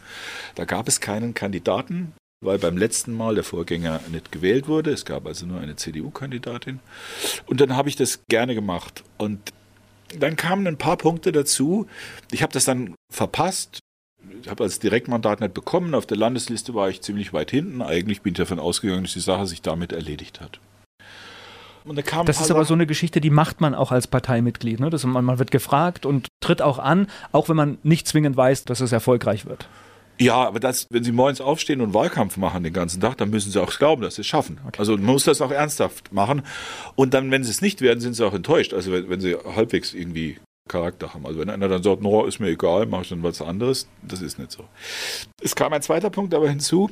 [0.55, 4.93] Da gab es keinen Kandidaten, weil beim letzten Mal der Vorgänger nicht gewählt wurde.
[4.93, 6.81] Es gab also nur eine CDU-Kandidatin.
[7.45, 9.05] Und dann habe ich das gerne gemacht.
[9.19, 9.53] Und
[10.19, 11.87] dann kamen ein paar Punkte dazu.
[12.31, 13.81] Ich habe das dann verpasst,
[14.49, 15.95] habe als Direktmandat nicht bekommen.
[15.95, 17.83] Auf der Landesliste war ich ziemlich weit hinten.
[17.83, 20.61] Eigentlich bin ich davon ausgegangen, dass die Sache sich damit erledigt hat.
[21.85, 24.79] Da das ist aber so eine Geschichte, die macht man auch als Parteimitglied.
[24.79, 24.89] Ne?
[24.89, 28.65] Das, man, man wird gefragt und tritt auch an, auch wenn man nicht zwingend weiß,
[28.65, 29.69] dass es erfolgreich wird.
[30.21, 33.51] Ja, aber das, wenn Sie morgens aufstehen und Wahlkampf machen den ganzen Tag, dann müssen
[33.51, 34.61] Sie auch glauben, dass Sie es schaffen.
[34.67, 34.79] Okay.
[34.79, 36.43] Also man muss das auch ernsthaft machen.
[36.95, 38.75] Und dann, wenn Sie es nicht werden, sind Sie auch enttäuscht.
[38.75, 41.27] Also wenn, wenn Sie halbwegs irgendwie Charakter haben.
[41.27, 44.23] Also wenn einer dann sagt, no, ist mir egal, mache ich dann was anderes, das
[44.23, 44.65] ist nicht so.
[45.43, 46.91] Es kam ein zweiter Punkt aber hinzu.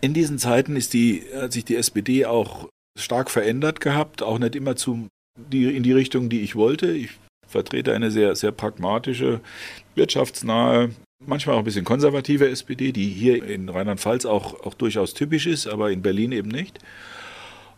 [0.00, 4.54] In diesen Zeiten ist die, hat sich die SPD auch stark verändert gehabt, auch nicht
[4.54, 6.92] immer zum, die, in die Richtung, die ich wollte.
[6.92, 7.10] Ich
[7.46, 9.40] vertrete eine sehr, sehr pragmatische,
[9.94, 10.90] wirtschaftsnahe,
[11.24, 15.66] manchmal auch ein bisschen konservative SPD, die hier in Rheinland-Pfalz auch, auch durchaus typisch ist,
[15.66, 16.78] aber in Berlin eben nicht.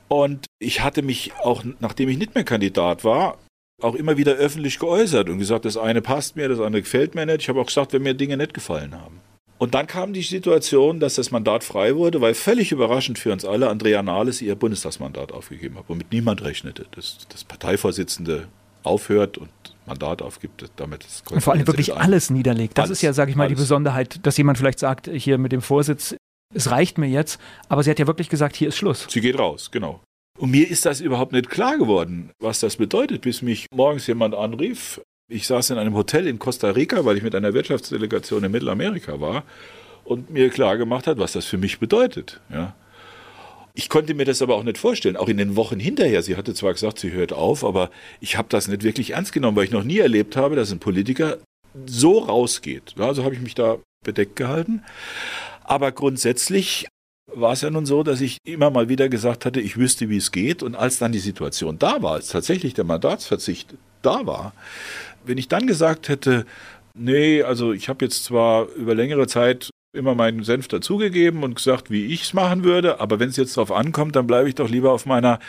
[0.08, 3.38] Und ich hatte mich auch, nachdem ich nicht mehr Kandidat war,
[3.82, 7.26] auch immer wieder öffentlich geäußert und gesagt, das eine passt mir, das andere gefällt mir
[7.26, 7.42] nicht.
[7.42, 9.20] Ich habe auch gesagt, wenn mir Dinge nicht gefallen haben.
[9.58, 13.44] Und dann kam die Situation, dass das Mandat frei wurde, weil völlig überraschend für uns
[13.44, 18.48] alle Andrea Nahles ihr Bundestagsmandat aufgegeben hat, womit niemand rechnete, dass das Parteivorsitzende
[18.84, 19.50] aufhört und
[19.86, 22.78] Mandat aufgibt, damit es Und vor allem wirklich alles niederlegt.
[22.78, 23.56] Das alles, ist ja, sage ich mal, alles.
[23.58, 26.16] die Besonderheit, dass jemand vielleicht sagt, hier mit dem Vorsitz,
[26.54, 27.38] es reicht mir jetzt,
[27.68, 29.06] aber sie hat ja wirklich gesagt, hier ist Schluss.
[29.10, 30.00] Sie geht raus, genau.
[30.40, 34.34] Und mir ist das überhaupt nicht klar geworden, was das bedeutet, bis mich morgens jemand
[34.34, 34.98] anrief.
[35.28, 39.20] Ich saß in einem Hotel in Costa Rica, weil ich mit einer Wirtschaftsdelegation in Mittelamerika
[39.20, 39.44] war
[40.02, 42.40] und mir klar gemacht hat, was das für mich bedeutet.
[42.48, 42.74] Ja.
[43.74, 46.22] Ich konnte mir das aber auch nicht vorstellen, auch in den Wochen hinterher.
[46.22, 49.58] Sie hatte zwar gesagt, sie hört auf, aber ich habe das nicht wirklich ernst genommen,
[49.58, 51.36] weil ich noch nie erlebt habe, dass ein Politiker
[51.84, 52.94] so rausgeht.
[52.96, 54.84] Also habe ich mich da bedeckt gehalten.
[55.64, 56.86] Aber grundsätzlich
[57.34, 60.16] war es ja nun so, dass ich immer mal wieder gesagt hatte, ich wüsste, wie
[60.16, 60.62] es geht.
[60.62, 64.52] Und als dann die Situation da war, als tatsächlich der Mandatsverzicht da war,
[65.24, 66.46] wenn ich dann gesagt hätte,
[66.94, 71.90] nee, also ich habe jetzt zwar über längere Zeit immer meinen Senf dazugegeben und gesagt,
[71.90, 74.68] wie ich es machen würde, aber wenn es jetzt darauf ankommt, dann bleibe ich doch
[74.68, 75.40] lieber auf meiner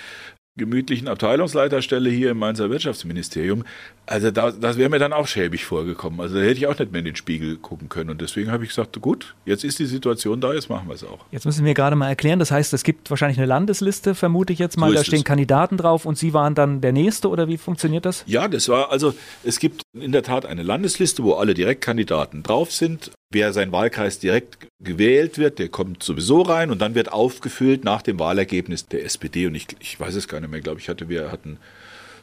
[0.57, 3.63] gemütlichen Abteilungsleiterstelle hier im Mainzer Wirtschaftsministerium.
[4.05, 6.19] Also da, das wäre mir dann auch schäbig vorgekommen.
[6.19, 8.09] Also da hätte ich auch nicht mehr in den Spiegel gucken können.
[8.09, 11.05] Und deswegen habe ich gesagt, gut, jetzt ist die Situation da, jetzt machen wir es
[11.05, 11.19] auch.
[11.31, 14.59] Jetzt müssen wir gerade mal erklären, das heißt, es gibt wahrscheinlich eine Landesliste, vermute ich
[14.59, 15.25] jetzt mal, so da stehen es.
[15.25, 18.25] Kandidaten drauf und Sie waren dann der Nächste oder wie funktioniert das?
[18.27, 22.73] Ja, das war, also es gibt in der Tat eine Landesliste, wo alle Direktkandidaten drauf
[22.73, 23.11] sind.
[23.31, 28.01] Wer sein Wahlkreis direkt gewählt wird, der kommt sowieso rein und dann wird aufgefüllt nach
[28.01, 29.47] dem Wahlergebnis der SPD.
[29.47, 31.57] Und ich, ich weiß es gar nicht mehr, glaube ich, hatte, wir hatten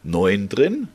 [0.03, 0.89] neun drin.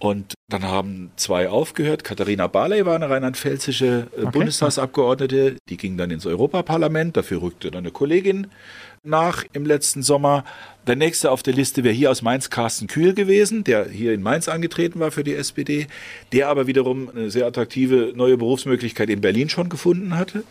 [0.00, 2.02] Und dann haben zwei aufgehört.
[2.02, 4.30] Katharina Barley war eine rheinland-pfälzische äh, okay.
[4.32, 5.56] Bundestagsabgeordnete.
[5.68, 7.16] Die ging dann ins Europaparlament.
[7.16, 8.48] Dafür rückte dann eine Kollegin
[9.04, 10.44] nach im letzten Sommer.
[10.86, 14.22] Der nächste auf der Liste wäre hier aus Mainz Carsten Kühl gewesen, der hier in
[14.22, 15.86] Mainz angetreten war für die SPD,
[16.32, 20.44] der aber wiederum eine sehr attraktive neue Berufsmöglichkeit in Berlin schon gefunden hatte.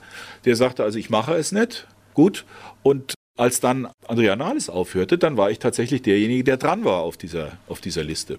[0.45, 1.87] Der sagte also, ich mache es nicht.
[2.13, 2.45] Gut.
[2.83, 7.17] Und als dann Andrea Nahles aufhörte, dann war ich tatsächlich derjenige, der dran war auf
[7.17, 8.37] dieser, auf dieser Liste.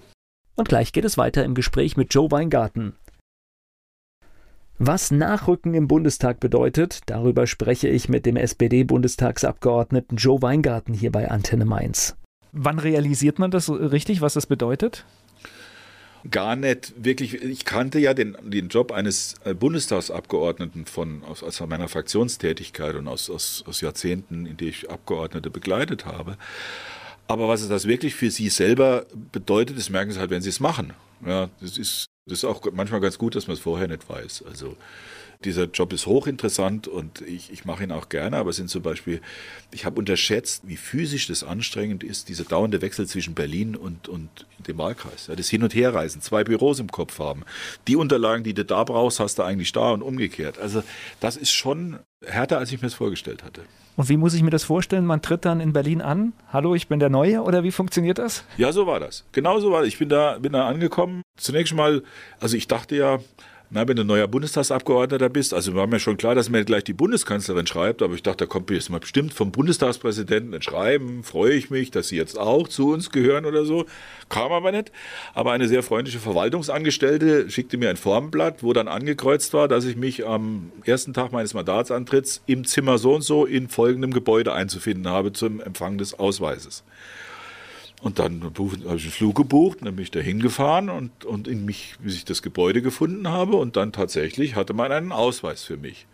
[0.54, 2.94] Und gleich geht es weiter im Gespräch mit Joe Weingarten.
[4.84, 11.30] Was Nachrücken im Bundestag bedeutet, darüber spreche ich mit dem SPD-Bundestagsabgeordneten Joe Weingarten hier bei
[11.30, 12.16] Antenne Mainz.
[12.50, 15.04] Wann realisiert man das richtig, was das bedeutet?
[16.28, 17.34] Gar nicht wirklich.
[17.44, 23.06] Ich kannte ja den, den Job eines äh, Bundestagsabgeordneten von, aus, aus meiner Fraktionstätigkeit und
[23.06, 26.36] aus, aus, aus Jahrzehnten, in denen ich Abgeordnete begleitet habe.
[27.28, 30.48] Aber was es das wirklich für Sie selber bedeutet, das merken Sie halt, wenn Sie
[30.48, 30.92] es machen.
[31.24, 34.44] Ja, das ist das ist auch manchmal ganz gut, dass man es vorher nicht weiß.
[34.46, 34.76] Also
[35.44, 38.82] dieser Job ist hochinteressant und ich, ich mache ihn auch gerne, aber es sind zum
[38.82, 39.20] Beispiel,
[39.72, 44.28] ich habe unterschätzt, wie physisch das anstrengend ist, dieser dauernde Wechsel zwischen Berlin und, und
[44.66, 45.26] dem Wahlkreis.
[45.26, 47.42] Ja, das Hin- und Herreisen, zwei Büros im Kopf haben.
[47.88, 50.58] Die Unterlagen, die du da brauchst, hast du eigentlich da und umgekehrt.
[50.58, 50.84] Also
[51.18, 53.62] das ist schon härter, als ich mir das vorgestellt hatte.
[53.96, 55.04] Und wie muss ich mir das vorstellen?
[55.04, 56.32] Man tritt dann in Berlin an.
[56.52, 58.44] Hallo, ich bin der Neue oder wie funktioniert das?
[58.56, 59.24] Ja, so war das.
[59.32, 59.88] Genau so war das.
[59.88, 61.22] Ich bin da, bin da angekommen.
[61.36, 62.02] Zunächst mal,
[62.40, 63.18] also ich dachte ja,
[63.74, 66.92] na, wenn du neuer Bundestagsabgeordneter bist, also war mir schon klar, dass mir gleich die
[66.92, 71.54] Bundeskanzlerin schreibt, aber ich dachte, da kommt jetzt mal bestimmt vom Bundestagspräsidenten ein Schreiben, freue
[71.54, 73.86] ich mich, dass Sie jetzt auch zu uns gehören oder so.
[74.28, 74.92] Kam aber nicht.
[75.32, 79.96] Aber eine sehr freundliche Verwaltungsangestellte schickte mir ein Formblatt, wo dann angekreuzt war, dass ich
[79.96, 85.08] mich am ersten Tag meines Mandatsantritts im Zimmer so und so in folgendem Gebäude einzufinden
[85.08, 86.84] habe zum Empfang des Ausweises.
[88.02, 91.64] Und dann habe ich einen Flug gebucht, dann bin ich da hingefahren und, und in
[91.64, 93.56] mich, bis ich das Gebäude gefunden habe.
[93.56, 96.06] Und dann tatsächlich hatte man einen Ausweis für mich.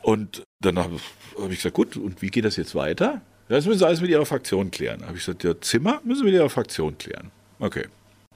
[0.00, 0.96] Und dann habe
[1.38, 3.20] hab ich gesagt, gut, und wie geht das jetzt weiter?
[3.48, 5.00] Das müssen Sie alles mit Ihrer Fraktion klären.
[5.00, 7.30] Da habe ich gesagt, ja, Zimmer müssen Sie mit Ihrer Fraktion klären.
[7.58, 7.86] Okay.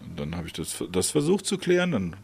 [0.01, 1.93] Und dann habe ich das, das versucht zu klären.
[1.93, 2.17] Dann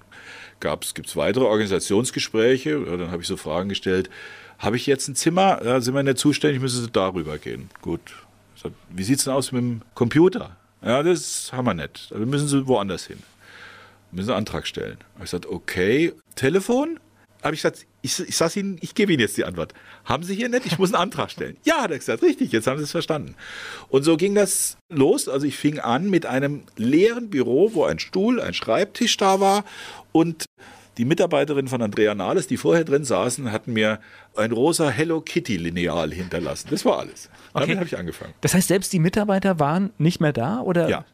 [0.60, 2.84] gibt es weitere Organisationsgespräche.
[2.86, 4.10] Ja, dann habe ich so Fragen gestellt.
[4.58, 5.64] Habe ich jetzt ein Zimmer?
[5.64, 6.60] Ja, sind wir nicht zuständig?
[6.60, 7.70] Müssen Sie darüber gehen?
[7.80, 8.21] Gut,
[8.62, 10.56] Sag, wie sieht es denn aus mit dem Computer?
[10.84, 12.10] Ja, das haben wir nicht.
[12.10, 13.18] Wir müssen Sie woanders hin.
[14.10, 14.98] Wir müssen einen Antrag stellen.
[15.16, 17.00] Ich gesagt, okay, Telefon?
[17.42, 19.74] Habe ich gesagt, ich, ich sage Ihnen, ich gebe Ihnen jetzt die Antwort.
[20.04, 20.66] Haben Sie hier nicht?
[20.66, 21.56] Ich muss einen Antrag stellen.
[21.64, 23.34] ja, hat er gesagt, richtig, jetzt haben Sie es verstanden.
[23.88, 25.28] Und so ging das los.
[25.28, 29.64] Also ich fing an mit einem leeren Büro, wo ein Stuhl, ein Schreibtisch da war
[30.12, 30.44] und
[30.98, 34.00] die Mitarbeiterin von Andrea Nahles, die vorher drin saßen, hatten mir
[34.36, 36.68] ein rosa Hello Kitty Lineal hinterlassen.
[36.70, 37.30] Das war alles.
[37.54, 37.76] Damit okay.
[37.76, 38.34] habe ich angefangen.
[38.42, 40.88] Das heißt, selbst die Mitarbeiter waren nicht mehr da, oder?
[40.88, 41.04] Ja.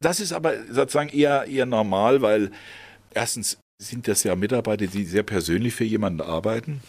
[0.00, 2.50] Das ist aber sozusagen eher, eher normal, weil
[3.14, 6.80] erstens sind das ja Mitarbeiter, die sehr persönlich für jemanden arbeiten.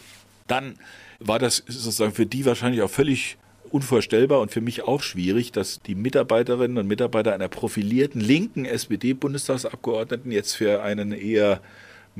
[0.46, 0.74] Dann
[1.20, 3.36] war das sozusagen für die wahrscheinlich auch völlig
[3.70, 10.32] unvorstellbar und für mich auch schwierig, dass die Mitarbeiterinnen und Mitarbeiter einer profilierten linken SPD-Bundestagsabgeordneten
[10.32, 11.60] jetzt für einen eher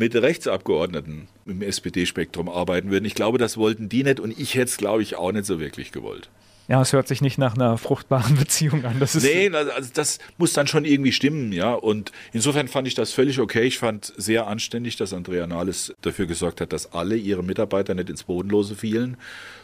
[0.00, 3.04] mit Rechtsabgeordneten im SPD-Spektrum arbeiten würden.
[3.04, 5.60] Ich glaube, das wollten die nicht und ich hätte es, glaube ich, auch nicht so
[5.60, 6.30] wirklich gewollt.
[6.68, 9.00] Ja, es hört sich nicht nach einer fruchtbaren Beziehung an.
[9.00, 11.74] Das ist nee, also das muss dann schon irgendwie stimmen, ja.
[11.74, 13.62] Und insofern fand ich das völlig okay.
[13.62, 18.08] Ich fand sehr anständig, dass Andrea Nahles dafür gesorgt hat, dass alle ihre Mitarbeiter nicht
[18.08, 19.16] ins Bodenlose fielen,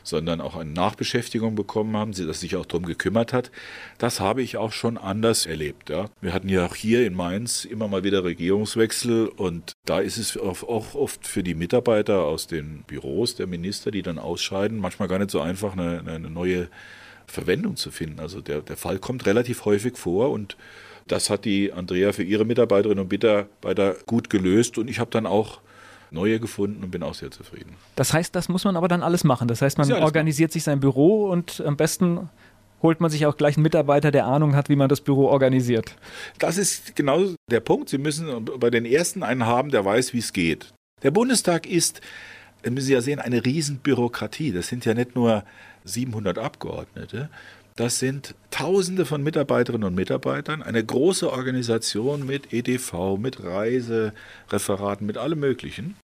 [0.02, 3.50] sondern auch eine Nachbeschäftigung bekommen haben, sie das sich auch darum gekümmert hat.
[3.98, 6.06] Das habe ich auch schon anders erlebt, ja.
[6.20, 10.36] Wir hatten ja auch hier in Mainz immer mal wieder Regierungswechsel und da ist es
[10.36, 15.18] auch oft für die Mitarbeiter aus den Büros der Minister, die dann ausscheiden, manchmal gar
[15.18, 16.68] nicht so einfach eine, eine neue
[17.26, 18.20] Verwendung zu finden.
[18.20, 20.56] Also der, der Fall kommt relativ häufig vor und
[21.06, 25.26] das hat die Andrea für ihre Mitarbeiterinnen und Mitarbeiter gut gelöst und ich habe dann
[25.26, 25.60] auch
[26.10, 27.74] neue gefunden und bin auch sehr zufrieden.
[27.96, 29.48] Das heißt, das muss man aber dann alles machen.
[29.48, 30.52] Das heißt, man organisiert machen.
[30.52, 32.28] sich sein Büro und am besten
[32.82, 35.96] holt man sich auch gleich einen Mitarbeiter, der Ahnung hat, wie man das Büro organisiert.
[36.38, 37.88] Das ist genau der Punkt.
[37.88, 40.72] Sie müssen bei den ersten einen haben, der weiß, wie es geht.
[41.02, 42.00] Der Bundestag ist,
[42.64, 44.52] müssen Sie ja sehen, eine Riesenbürokratie.
[44.52, 45.44] Das sind ja nicht nur
[45.86, 47.30] 700 Abgeordnete.
[47.76, 55.18] Das sind Tausende von Mitarbeiterinnen und Mitarbeitern, eine große Organisation mit EDV, mit Reisereferaten, mit
[55.18, 55.96] allem Möglichen.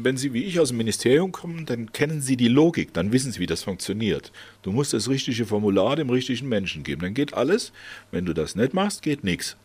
[0.00, 3.32] Wenn Sie wie ich aus dem Ministerium kommen, dann kennen Sie die Logik, dann wissen
[3.32, 4.32] Sie, wie das funktioniert.
[4.62, 7.72] Du musst das richtige Formular dem richtigen Menschen geben, dann geht alles.
[8.10, 9.56] Wenn du das nicht machst, geht nichts.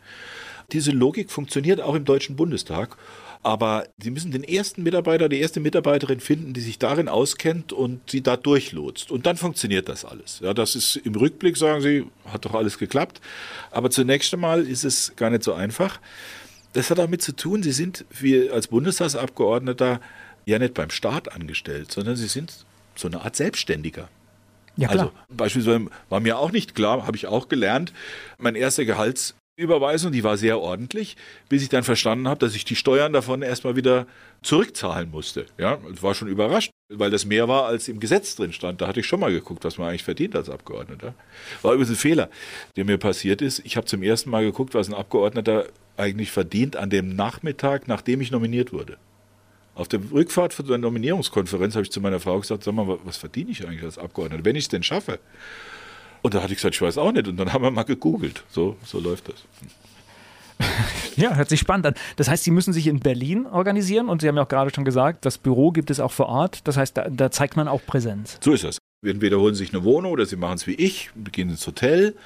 [0.72, 2.96] Diese Logik funktioniert auch im Deutschen Bundestag
[3.44, 8.10] aber Sie müssen den ersten Mitarbeiter, die erste Mitarbeiterin finden, die sich darin auskennt und
[8.10, 9.10] sie da durchlotst.
[9.10, 10.40] Und dann funktioniert das alles.
[10.40, 13.20] Ja, das ist im Rückblick, sagen Sie, hat doch alles geklappt.
[13.70, 16.00] Aber zunächst einmal ist es gar nicht so einfach.
[16.72, 20.00] Das hat damit zu tun, Sie sind wie als Bundestagsabgeordneter
[20.46, 22.64] ja nicht beim Staat angestellt, sondern Sie sind
[22.96, 24.08] so eine Art Selbstständiger.
[24.76, 25.04] Ja, klar.
[25.04, 27.92] Also beispielsweise war mir auch nicht klar, habe ich auch gelernt,
[28.38, 31.16] mein erster Gehalts Überweisung, die war sehr ordentlich,
[31.48, 34.06] bis ich dann verstanden habe, dass ich die Steuern davon erstmal wieder
[34.42, 35.46] zurückzahlen musste.
[35.58, 38.80] Ja, war schon überrascht, weil das mehr war, als im Gesetz drin stand.
[38.80, 41.14] Da hatte ich schon mal geguckt, was man eigentlich verdient als Abgeordneter.
[41.62, 42.30] War übrigens ein Fehler,
[42.74, 43.60] der mir passiert ist.
[43.64, 48.20] Ich habe zum ersten Mal geguckt, was ein Abgeordneter eigentlich verdient an dem Nachmittag, nachdem
[48.20, 48.98] ich nominiert wurde.
[49.76, 53.18] Auf der Rückfahrt von der Nominierungskonferenz habe ich zu meiner Frau gesagt, sag mal, was
[53.18, 55.20] verdiene ich eigentlich als Abgeordneter, wenn ich es denn schaffe?
[56.24, 57.28] Und da hatte ich gesagt, ich weiß auch nicht.
[57.28, 58.44] Und dann haben wir mal gegoogelt.
[58.48, 59.44] So, so läuft das.
[61.16, 61.94] Ja, hört sich spannend an.
[62.16, 64.86] Das heißt, Sie müssen sich in Berlin organisieren und Sie haben ja auch gerade schon
[64.86, 66.66] gesagt, das Büro gibt es auch vor Ort.
[66.66, 68.38] Das heißt, da, da zeigt man auch Präsenz.
[68.42, 68.78] So ist das.
[69.04, 72.16] Entweder holen Sie sich eine Wohnung oder Sie machen es wie ich, gehen ins Hotel.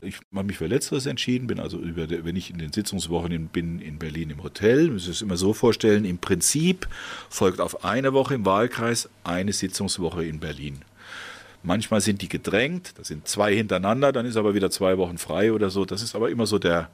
[0.00, 3.78] Ich habe mich für Letzteres entschieden, bin also, über, wenn ich in den Sitzungswochen bin,
[3.78, 4.86] in Berlin im Hotel.
[4.86, 6.88] Ich muss es immer so vorstellen, im Prinzip
[7.30, 10.80] folgt auf eine Woche im Wahlkreis eine Sitzungswoche in Berlin.
[11.66, 15.50] Manchmal sind die gedrängt, das sind zwei hintereinander, dann ist aber wieder zwei Wochen frei
[15.50, 15.86] oder so.
[15.86, 16.90] Das ist aber immer so der,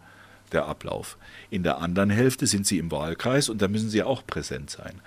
[0.53, 1.19] der Ablauf.
[1.51, 5.01] In der anderen Hälfte sind sie im Wahlkreis und da müssen sie auch präsent sein.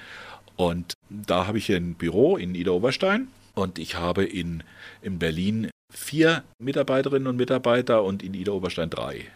[0.58, 4.64] Und da habe ich ein Büro in Ida Oberstein und ich habe in,
[5.02, 9.28] in Berlin vier Mitarbeiterinnen und Mitarbeiter und in Ida Oberstein drei.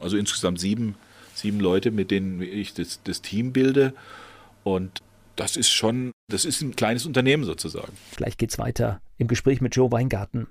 [0.00, 0.96] Also insgesamt sieben,
[1.34, 3.92] sieben Leute, mit denen ich das, das Team bilde.
[4.64, 5.02] Und
[5.38, 7.92] das ist schon, das ist ein kleines Unternehmen sozusagen.
[8.16, 10.48] Gleich geht's weiter im Gespräch mit Joe Weingarten.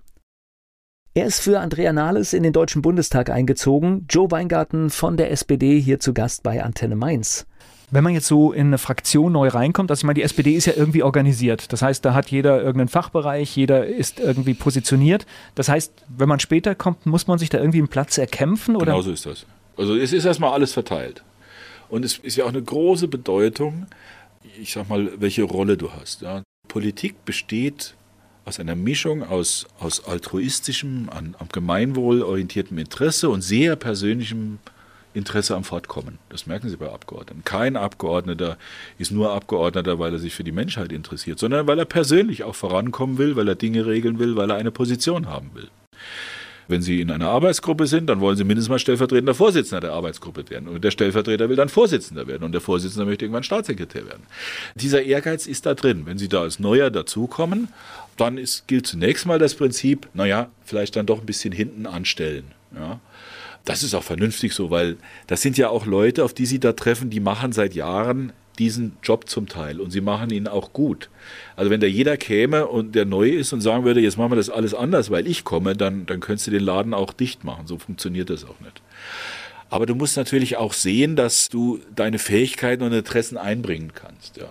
[1.14, 4.06] Er ist für Andrea Nahles in den Deutschen Bundestag eingezogen.
[4.10, 7.48] Joe Weingarten von der SPD hier zu Gast bei Antenne Mainz.
[7.90, 10.66] Wenn man jetzt so in eine Fraktion neu reinkommt, also ich meine, die SPD ist
[10.66, 11.72] ja irgendwie organisiert.
[11.72, 15.26] Das heißt, da hat jeder irgendeinen Fachbereich, jeder ist irgendwie positioniert.
[15.56, 18.76] Das heißt, wenn man später kommt, muss man sich da irgendwie einen Platz erkämpfen?
[18.76, 18.88] Oder?
[18.88, 19.46] Genau so ist das.
[19.78, 21.24] Also es ist erstmal alles verteilt.
[21.90, 23.88] Und es ist ja auch eine große Bedeutung,
[24.60, 26.22] ich sag mal, welche Rolle du hast.
[26.22, 26.44] Ja.
[26.68, 27.96] Politik besteht
[28.46, 34.60] aus einer Mischung aus, aus altruistischem, an, am Gemeinwohl orientiertem Interesse und sehr persönlichem
[35.14, 36.20] Interesse am Fortkommen.
[36.30, 37.44] Das merken Sie bei Abgeordneten.
[37.44, 38.58] Kein Abgeordneter
[38.98, 42.56] ist nur Abgeordneter, weil er sich für die Menschheit interessiert, sondern weil er persönlich auch
[42.56, 45.70] vorankommen will, weil er Dinge regeln will, weil er eine Position haben will.
[46.68, 50.50] Wenn Sie in einer Arbeitsgruppe sind, dann wollen Sie mindestens mal stellvertretender Vorsitzender der Arbeitsgruppe
[50.50, 50.68] werden.
[50.68, 52.44] Und der Stellvertreter will dann Vorsitzender werden.
[52.44, 54.24] Und der Vorsitzende möchte irgendwann Staatssekretär werden.
[54.76, 56.06] Dieser Ehrgeiz ist da drin.
[56.06, 57.70] Wenn Sie da als Neuer dazukommen,
[58.18, 62.46] dann ist, gilt zunächst mal das Prinzip, naja, vielleicht dann doch ein bisschen hinten anstellen.
[62.76, 63.00] Ja.
[63.64, 66.74] Das ist auch vernünftig so, weil das sind ja auch Leute, auf die Sie da
[66.74, 71.10] treffen, die machen seit Jahren diesen Job zum Teil und sie machen ihn auch gut.
[71.56, 74.36] Also wenn da jeder käme und der neu ist und sagen würde, jetzt machen wir
[74.36, 77.68] das alles anders, weil ich komme, dann, dann könntest du den Laden auch dicht machen.
[77.68, 78.82] So funktioniert das auch nicht.
[79.70, 84.38] Aber du musst natürlich auch sehen, dass du deine Fähigkeiten und Interessen einbringen kannst.
[84.38, 84.48] Ja.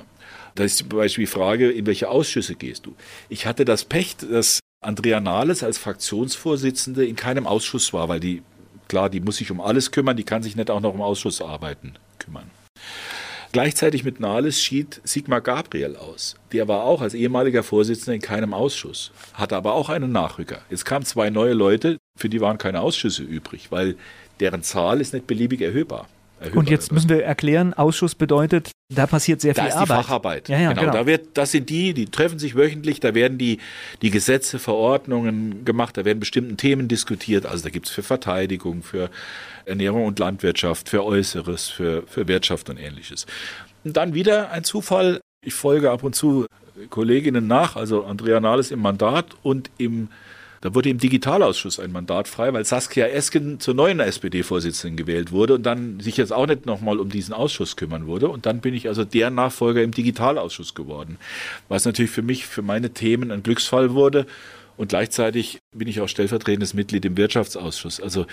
[0.54, 2.94] Da ist zum Beispiel die Frage, in welche Ausschüsse gehst du?
[3.28, 8.42] Ich hatte das Pech, dass Andrea Nahles als Fraktionsvorsitzende in keinem Ausschuss war, weil die,
[8.88, 11.98] klar, die muss sich um alles kümmern, die kann sich nicht auch noch um Ausschussarbeiten
[12.18, 12.50] kümmern.
[13.56, 16.36] Gleichzeitig mit Nahles schied Sigmar Gabriel aus.
[16.52, 20.60] Der war auch als ehemaliger Vorsitzender in keinem Ausschuss, hatte aber auch einen Nachrücker.
[20.68, 23.96] Jetzt kamen zwei neue Leute, für die waren keine Ausschüsse übrig, weil
[24.40, 26.06] deren Zahl ist nicht beliebig erhöhbar.
[26.54, 29.82] Und jetzt müssen wir erklären, Ausschuss bedeutet, da passiert sehr da viel Arbeit.
[29.82, 30.48] Ist die Facharbeit.
[30.48, 30.80] Ja, ja, genau.
[30.82, 30.92] genau.
[30.92, 33.58] Da wird, das sind die, die treffen sich wöchentlich, da werden die,
[34.02, 37.46] die Gesetze, Verordnungen gemacht, da werden bestimmte Themen diskutiert.
[37.46, 39.10] Also da gibt es für Verteidigung, für
[39.64, 43.26] Ernährung und Landwirtschaft, für Äußeres, für, für Wirtschaft und ähnliches.
[43.84, 46.46] Und dann wieder ein Zufall, ich folge ab und zu
[46.90, 50.08] Kolleginnen nach, also Andrea Nahles im Mandat und im
[50.66, 55.54] da wurde im Digitalausschuss ein Mandat frei, weil Saskia Esken zur neuen SPD-Vorsitzenden gewählt wurde
[55.54, 58.28] und dann sich jetzt auch nicht nochmal um diesen Ausschuss kümmern wurde.
[58.28, 61.18] Und dann bin ich also der Nachfolger im Digitalausschuss geworden,
[61.68, 64.26] was natürlich für mich, für meine Themen ein Glücksfall wurde.
[64.76, 68.00] Und gleichzeitig bin ich auch stellvertretendes Mitglied im Wirtschaftsausschuss.
[68.00, 68.26] Also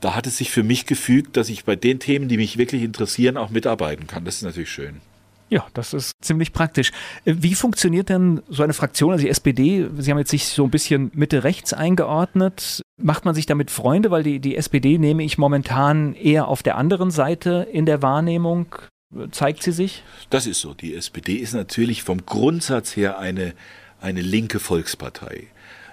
[0.00, 2.82] da hat es sich für mich gefügt, dass ich bei den Themen, die mich wirklich
[2.82, 4.24] interessieren, auch mitarbeiten kann.
[4.24, 5.00] Das ist natürlich schön.
[5.48, 6.90] Ja, das ist ziemlich praktisch.
[7.24, 9.88] Äh, wie funktioniert denn so eine Fraktion, also die SPD?
[9.98, 12.82] Sie haben jetzt sich so ein bisschen Mitte-Rechts eingeordnet.
[13.00, 14.10] Macht man sich damit Freunde?
[14.10, 18.74] Weil die, die SPD nehme ich momentan eher auf der anderen Seite in der Wahrnehmung.
[19.30, 20.02] Zeigt sie sich?
[20.30, 20.74] Das ist so.
[20.74, 23.54] Die SPD ist natürlich vom Grundsatz her eine,
[24.00, 25.46] eine linke Volkspartei.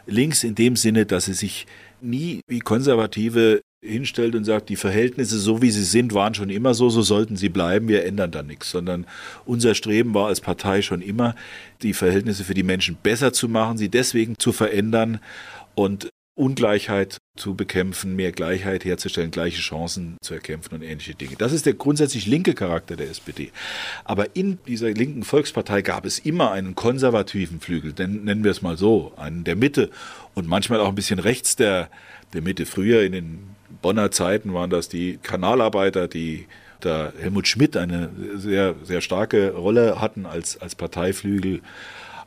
[0.07, 1.67] Links in dem Sinne, dass sie sich
[2.01, 6.73] nie wie Konservative hinstellt und sagt, die Verhältnisse so wie sie sind, waren schon immer
[6.73, 9.05] so, so sollten sie bleiben, wir ändern da nichts, sondern
[9.45, 11.35] unser Streben war als Partei schon immer,
[11.81, 15.19] die Verhältnisse für die Menschen besser zu machen, sie deswegen zu verändern
[15.75, 21.35] und Ungleichheit zu bekämpfen, mehr Gleichheit herzustellen, gleiche Chancen zu erkämpfen und ähnliche Dinge.
[21.37, 23.51] Das ist der grundsätzlich linke Charakter der SPD.
[24.03, 28.77] Aber in dieser linken Volkspartei gab es immer einen konservativen Flügel, nennen wir es mal
[28.77, 29.91] so, einen der Mitte
[30.33, 31.89] und manchmal auch ein bisschen rechts der,
[32.33, 32.65] der Mitte.
[32.65, 33.39] Früher in den
[33.83, 36.47] Bonner Zeiten waren das die Kanalarbeiter, die
[36.79, 41.61] da Helmut Schmidt eine sehr, sehr starke Rolle hatten als, als Parteiflügel.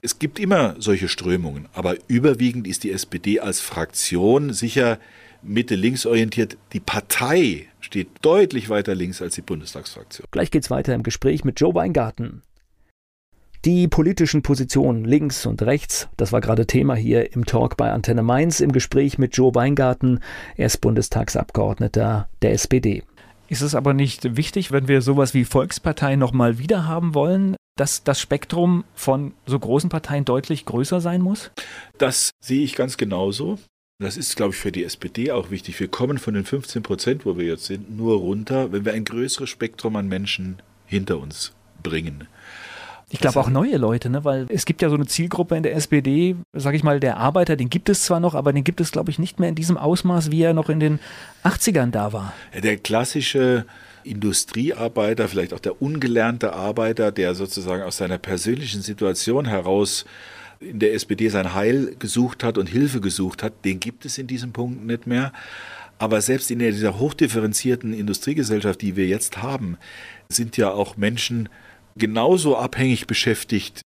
[0.02, 4.98] Es gibt immer solche Strömungen, aber überwiegend ist die SPD als Fraktion sicher
[5.42, 6.56] Mitte-links orientiert.
[6.72, 10.26] Die Partei steht deutlich weiter links als die Bundestagsfraktion.
[10.30, 12.42] Gleich geht's weiter im Gespräch mit Joe Weingarten.
[13.66, 18.22] Die politischen Positionen links und rechts, das war gerade Thema hier im Talk bei Antenne
[18.22, 20.20] Mainz im Gespräch mit Joe Weingarten.
[20.54, 23.02] Er ist Bundestagsabgeordneter der SPD.
[23.48, 28.04] Ist es aber nicht wichtig, wenn wir sowas wie Volkspartei nochmal wieder haben wollen, dass
[28.04, 31.50] das Spektrum von so großen Parteien deutlich größer sein muss?
[31.98, 33.58] Das sehe ich ganz genauso.
[33.98, 35.80] Das ist, glaube ich, für die SPD auch wichtig.
[35.80, 39.04] Wir kommen von den 15 Prozent, wo wir jetzt sind, nur runter, wenn wir ein
[39.04, 41.52] größeres Spektrum an Menschen hinter uns
[41.82, 42.28] bringen.
[43.10, 44.24] Ich glaube auch neue Leute, ne?
[44.24, 47.54] weil es gibt ja so eine Zielgruppe in der SPD, sage ich mal, der Arbeiter,
[47.54, 49.76] den gibt es zwar noch, aber den gibt es, glaube ich, nicht mehr in diesem
[49.76, 50.98] Ausmaß, wie er noch in den
[51.44, 52.32] 80ern da war.
[52.60, 53.64] Der klassische
[54.02, 60.04] Industriearbeiter, vielleicht auch der ungelernte Arbeiter, der sozusagen aus seiner persönlichen Situation heraus
[60.58, 64.26] in der SPD sein Heil gesucht hat und Hilfe gesucht hat, den gibt es in
[64.26, 65.32] diesem Punkt nicht mehr.
[65.98, 69.78] Aber selbst in dieser hochdifferenzierten Industriegesellschaft, die wir jetzt haben,
[70.28, 71.48] sind ja auch Menschen
[71.96, 73.82] genauso abhängig beschäftigt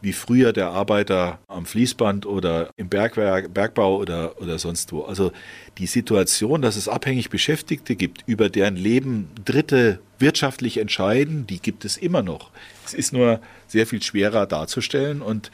[0.00, 5.02] wie früher der Arbeiter am Fließband oder im Bergwerk, Bergbau oder, oder sonst wo.
[5.02, 5.32] Also
[5.78, 11.84] die Situation, dass es abhängig Beschäftigte gibt, über deren Leben Dritte wirtschaftlich entscheiden, die gibt
[11.84, 12.50] es immer noch.
[12.86, 15.50] Es ist nur sehr viel schwerer darzustellen und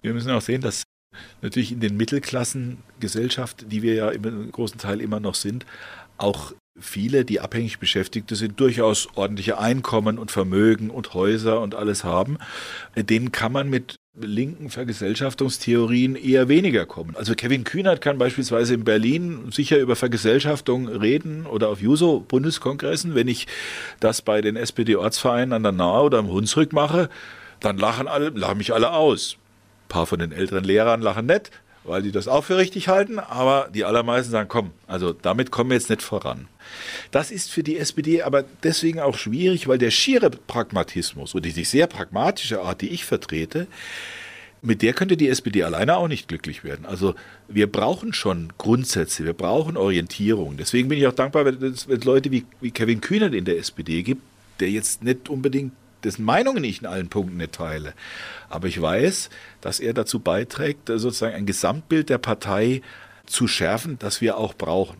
[0.00, 0.84] wir müssen auch sehen, dass
[1.42, 5.66] natürlich in den Mittelklassengesellschaften, die wir ja im großen Teil immer noch sind,
[6.16, 12.04] auch viele, die abhängig Beschäftigte sind, durchaus ordentliche Einkommen und Vermögen und Häuser und alles
[12.04, 12.38] haben,
[12.96, 17.16] denen kann man mit linken Vergesellschaftungstheorien eher weniger kommen.
[17.16, 23.14] Also Kevin Kühnert kann beispielsweise in Berlin sicher über Vergesellschaftung reden oder auf Juso-Bundeskongressen.
[23.14, 23.46] Wenn ich
[24.00, 27.08] das bei den SPD-Ortsvereinen an der Nahe oder am Hunsrück mache,
[27.60, 29.36] dann lachen alle, lachen mich alle aus.
[29.86, 31.50] Ein paar von den älteren Lehrern lachen nett,
[31.82, 35.70] weil die das auch für richtig halten, aber die allermeisten sagen, komm, also damit kommen
[35.70, 36.48] wir jetzt nicht voran.
[37.10, 41.64] Das ist für die SPD aber deswegen auch schwierig, weil der schiere Pragmatismus oder die
[41.64, 43.66] sehr pragmatische Art, die ich vertrete,
[44.64, 46.86] mit der könnte die SPD alleine auch nicht glücklich werden.
[46.86, 47.14] Also
[47.48, 50.56] wir brauchen schon Grundsätze, wir brauchen Orientierung.
[50.56, 54.02] Deswegen bin ich auch dankbar, wenn es Leute wie, wie Kevin Kühnert in der SPD
[54.02, 54.22] gibt,
[54.60, 55.72] der jetzt nicht unbedingt
[56.02, 57.94] dessen Meinungen ich in allen Punkten nicht teile.
[58.48, 62.82] Aber ich weiß, dass er dazu beiträgt, sozusagen ein Gesamtbild der Partei
[63.26, 64.98] zu schärfen, das wir auch brauchen.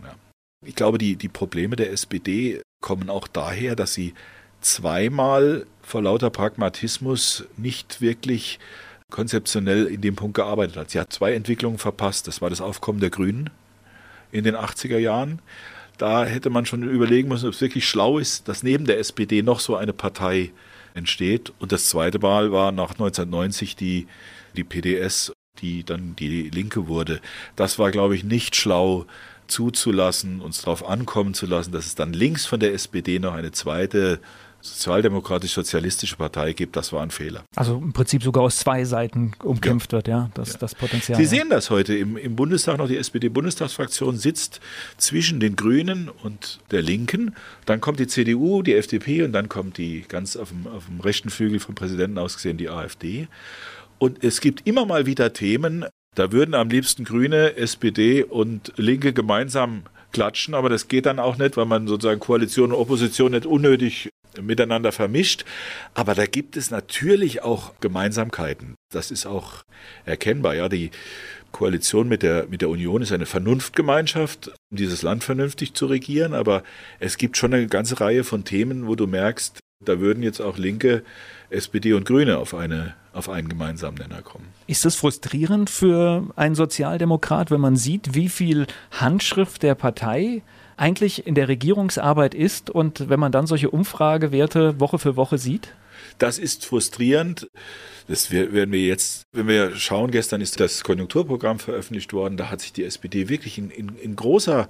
[0.64, 4.14] Ich glaube, die, die Probleme der SPD kommen auch daher, dass sie
[4.60, 8.58] zweimal vor lauter Pragmatismus nicht wirklich
[9.10, 10.90] konzeptionell in dem Punkt gearbeitet hat.
[10.90, 12.26] Sie hat zwei Entwicklungen verpasst.
[12.26, 13.50] Das war das Aufkommen der Grünen
[14.32, 15.40] in den 80er Jahren.
[15.98, 19.42] Da hätte man schon überlegen müssen, ob es wirklich schlau ist, dass neben der SPD
[19.42, 20.50] noch so eine Partei
[20.94, 21.52] entsteht.
[21.58, 24.08] Und das zweite Mal war nach 1990 die,
[24.56, 27.20] die PDS, die dann die Linke wurde.
[27.54, 29.06] Das war, glaube ich, nicht schlau
[29.54, 33.52] zuzulassen, uns darauf ankommen zu lassen, dass es dann links von der SPD noch eine
[33.52, 34.18] zweite
[34.64, 37.44] sozialdemokratisch-sozialistische Partei gibt, das war ein Fehler.
[37.54, 39.98] Also im Prinzip sogar aus zwei Seiten umkämpft ja.
[39.98, 40.58] wird, ja, das, ja.
[40.58, 41.18] das Potenzial.
[41.18, 44.60] Sie sehen das heute im, im Bundestag noch, die SPD-Bundestagsfraktion sitzt
[44.96, 47.34] zwischen den Grünen und der Linken.
[47.66, 51.00] Dann kommt die CDU, die FDP und dann kommt die ganz auf dem, auf dem
[51.00, 53.28] rechten Flügel vom Präsidenten aus gesehen die AfD.
[53.98, 55.84] Und es gibt immer mal wieder Themen,
[56.14, 61.36] da würden am liebsten Grüne, SPD und Linke gemeinsam klatschen, aber das geht dann auch
[61.36, 64.10] nicht, weil man sozusagen Koalition und Opposition nicht unnötig
[64.40, 65.44] miteinander vermischt.
[65.92, 68.74] Aber da gibt es natürlich auch Gemeinsamkeiten.
[68.92, 69.64] Das ist auch
[70.04, 70.54] erkennbar.
[70.54, 70.90] Ja, die
[71.52, 76.34] Koalition mit der, mit der Union ist eine Vernunftgemeinschaft, um dieses Land vernünftig zu regieren.
[76.34, 76.62] Aber
[76.98, 80.56] es gibt schon eine ganze Reihe von Themen, wo du merkst, Da würden jetzt auch
[80.56, 81.02] Linke,
[81.54, 84.46] SPD und Grüne auf, eine, auf einen gemeinsamen Nenner kommen.
[84.66, 90.42] Ist das frustrierend für einen Sozialdemokrat, wenn man sieht, wie viel Handschrift der Partei
[90.76, 95.74] eigentlich in der Regierungsarbeit ist und wenn man dann solche Umfragewerte Woche für Woche sieht?
[96.18, 97.48] Das ist frustrierend.
[98.08, 102.60] Das werden wir jetzt, wenn wir schauen, gestern ist das Konjunkturprogramm veröffentlicht worden, da hat
[102.60, 104.68] sich die SPD wirklich in, in, in großer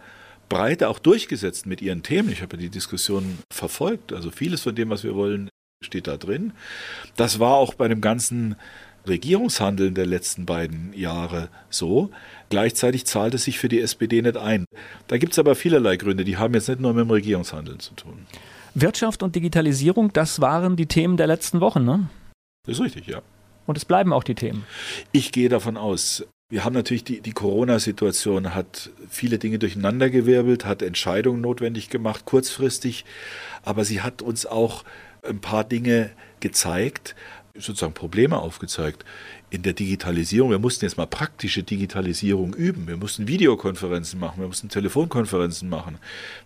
[0.48, 2.30] Breite auch durchgesetzt mit ihren Themen.
[2.30, 4.12] Ich habe ja die Diskussion verfolgt.
[4.12, 5.48] Also vieles von dem, was wir wollen,
[5.84, 6.52] steht da drin.
[7.16, 8.56] Das war auch bei dem ganzen
[9.06, 12.10] Regierungshandeln der letzten beiden Jahre so.
[12.48, 14.64] Gleichzeitig zahlt es sich für die SPD nicht ein.
[15.08, 17.94] Da gibt es aber vielerlei Gründe, die haben jetzt nicht nur mit dem Regierungshandeln zu
[17.94, 18.26] tun.
[18.74, 22.08] Wirtschaft und Digitalisierung, das waren die Themen der letzten Wochen, ne?
[22.66, 23.22] Das ist richtig, ja.
[23.66, 24.64] Und es bleiben auch die Themen.
[25.12, 26.26] Ich gehe davon aus.
[26.50, 33.04] Wir haben natürlich die, die Corona-Situation hat viele Dinge durcheinandergewirbelt, hat Entscheidungen notwendig gemacht, kurzfristig,
[33.62, 34.84] aber sie hat uns auch
[35.26, 36.10] ein paar Dinge
[36.40, 37.14] gezeigt,
[37.54, 39.04] sozusagen Probleme aufgezeigt
[39.54, 40.50] in der Digitalisierung.
[40.50, 42.88] Wir mussten jetzt mal praktische Digitalisierung üben.
[42.88, 45.98] Wir mussten Videokonferenzen machen, wir mussten Telefonkonferenzen machen.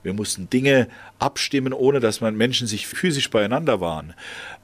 [0.03, 4.12] Wir mussten Dinge abstimmen, ohne dass man Menschen sich physisch beieinander waren.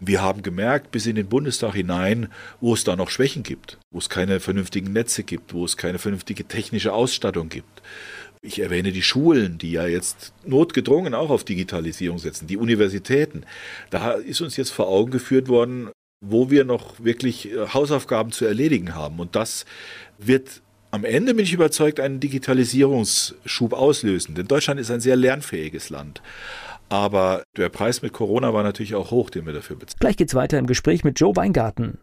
[0.00, 2.28] Wir haben gemerkt bis in den Bundestag hinein,
[2.60, 5.98] wo es da noch Schwächen gibt, wo es keine vernünftigen Netze gibt, wo es keine
[5.98, 7.80] vernünftige technische Ausstattung gibt.
[8.47, 13.45] Ich erwähne die Schulen, die ja jetzt notgedrungen auch auf Digitalisierung setzen, die Universitäten.
[13.88, 15.88] Da ist uns jetzt vor Augen geführt worden,
[16.20, 19.18] wo wir noch wirklich äh, Hausaufgaben zu erledigen haben.
[19.18, 19.64] Und das
[20.18, 24.34] wird am Ende, bin ich überzeugt, einen Digitalisierungsschub auslösen.
[24.34, 26.20] Denn Deutschland ist ein sehr lernfähiges Land.
[26.90, 29.99] Aber der Preis mit Corona war natürlich auch hoch, den wir dafür bezahlen.
[30.01, 31.99] Gleich geht's weiter im Gespräch mit Joe Weingarten.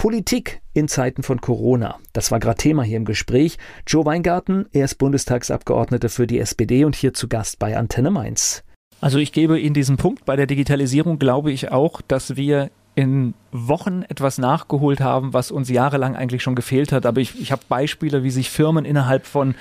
[0.00, 1.98] Politik in Zeiten von Corona.
[2.14, 3.58] Das war gerade Thema hier im Gespräch.
[3.86, 8.64] Joe Weingarten, er ist Bundestagsabgeordneter für die SPD und hier zu Gast bei Antenne Mainz.
[9.02, 10.24] Also ich gebe Ihnen diesen Punkt.
[10.24, 15.68] Bei der Digitalisierung glaube ich auch, dass wir in Wochen etwas nachgeholt haben, was uns
[15.68, 17.04] jahrelang eigentlich schon gefehlt hat.
[17.04, 19.54] Aber ich, ich habe Beispiele, wie sich Firmen innerhalb von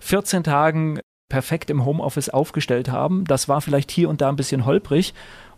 [0.00, 3.24] 14 Tagen perfekt im Homeoffice aufgestellt haben.
[3.24, 5.14] Das war vielleicht hier und da ein bisschen holprig.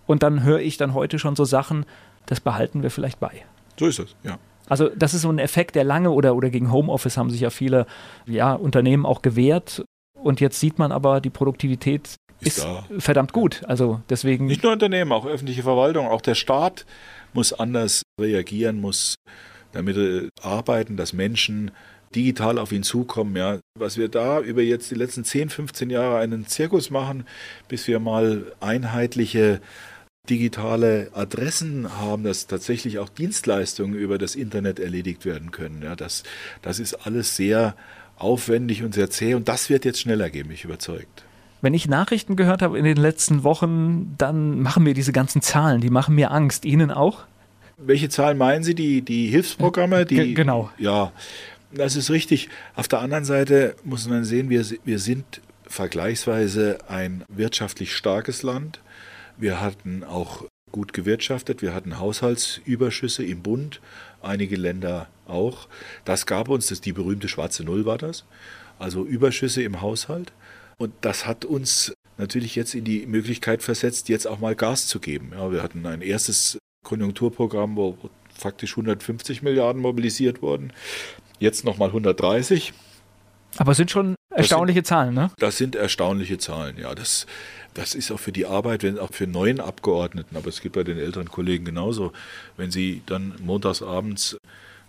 [0.07, 1.87] Und dann höre ich dann heute schon so Sachen,
[2.27, 3.45] das behalten wir vielleicht bei.
[3.79, 4.39] So ist es, ja.
[4.69, 7.51] Also das ist so ein Effekt, der lange oder, oder gegen Homeoffice haben sich ja
[7.51, 7.87] viele
[8.27, 9.85] ja, Unternehmen auch gewehrt.
[10.15, 12.67] Und jetzt sieht man aber, die Produktivität ist, ist
[12.99, 13.63] verdammt gut.
[13.67, 14.47] Also deswegen.
[14.47, 16.87] Nicht nur Unternehmen, auch öffentliche Verwaltung, auch der Staat
[17.33, 19.15] muss anders reagieren, muss
[19.73, 21.71] damit arbeiten, dass Menschen
[22.15, 23.37] digital auf ihn zukommen.
[23.37, 23.59] Ja.
[23.79, 27.25] Was wir da über jetzt die letzten 10, 15 Jahre einen Zirkus machen,
[27.69, 29.61] bis wir mal einheitliche
[30.31, 35.83] digitale Adressen haben, dass tatsächlich auch Dienstleistungen über das Internet erledigt werden können.
[35.83, 36.23] Ja, das,
[36.63, 37.75] das ist alles sehr
[38.17, 41.25] aufwendig und sehr zäh und das wird jetzt schneller gehen, mich überzeugt.
[41.61, 45.81] Wenn ich Nachrichten gehört habe in den letzten Wochen, dann machen mir diese ganzen Zahlen,
[45.81, 46.65] die machen mir Angst.
[46.65, 47.25] Ihnen auch?
[47.77, 48.75] Welche Zahlen meinen Sie?
[48.75, 50.05] Die, die Hilfsprogramme?
[50.05, 50.71] Die, G genau.
[50.79, 51.13] Ja,
[51.73, 52.49] das ist richtig.
[52.75, 58.81] Auf der anderen Seite muss man sehen, wir, wir sind vergleichsweise ein wirtschaftlich starkes Land.
[59.39, 63.81] Wir hatten auch gut gewirtschaftet, wir hatten Haushaltsüberschüsse im Bund,
[64.21, 65.69] einige Länder auch.
[66.05, 68.25] Das gab uns, das die berühmte schwarze Null war das,
[68.79, 70.33] also Überschüsse im Haushalt.
[70.77, 74.99] Und das hat uns natürlich jetzt in die Möglichkeit versetzt, jetzt auch mal Gas zu
[74.99, 75.31] geben.
[75.33, 77.97] Ja, wir hatten ein erstes Konjunkturprogramm, wo
[78.35, 80.73] faktisch 150 Milliarden mobilisiert wurden.
[81.39, 82.73] Jetzt nochmal 130.
[83.57, 85.31] Aber es sind schon erstaunliche sind, Zahlen, ne?
[85.39, 86.95] Das sind erstaunliche Zahlen, ja.
[86.95, 87.27] Das,
[87.75, 90.85] das ist auch für die Arbeit, wenn auch für neuen Abgeordneten, aber es gibt bei
[90.85, 92.13] den älteren Kollegen genauso,
[92.57, 94.39] wenn sie dann montagsabends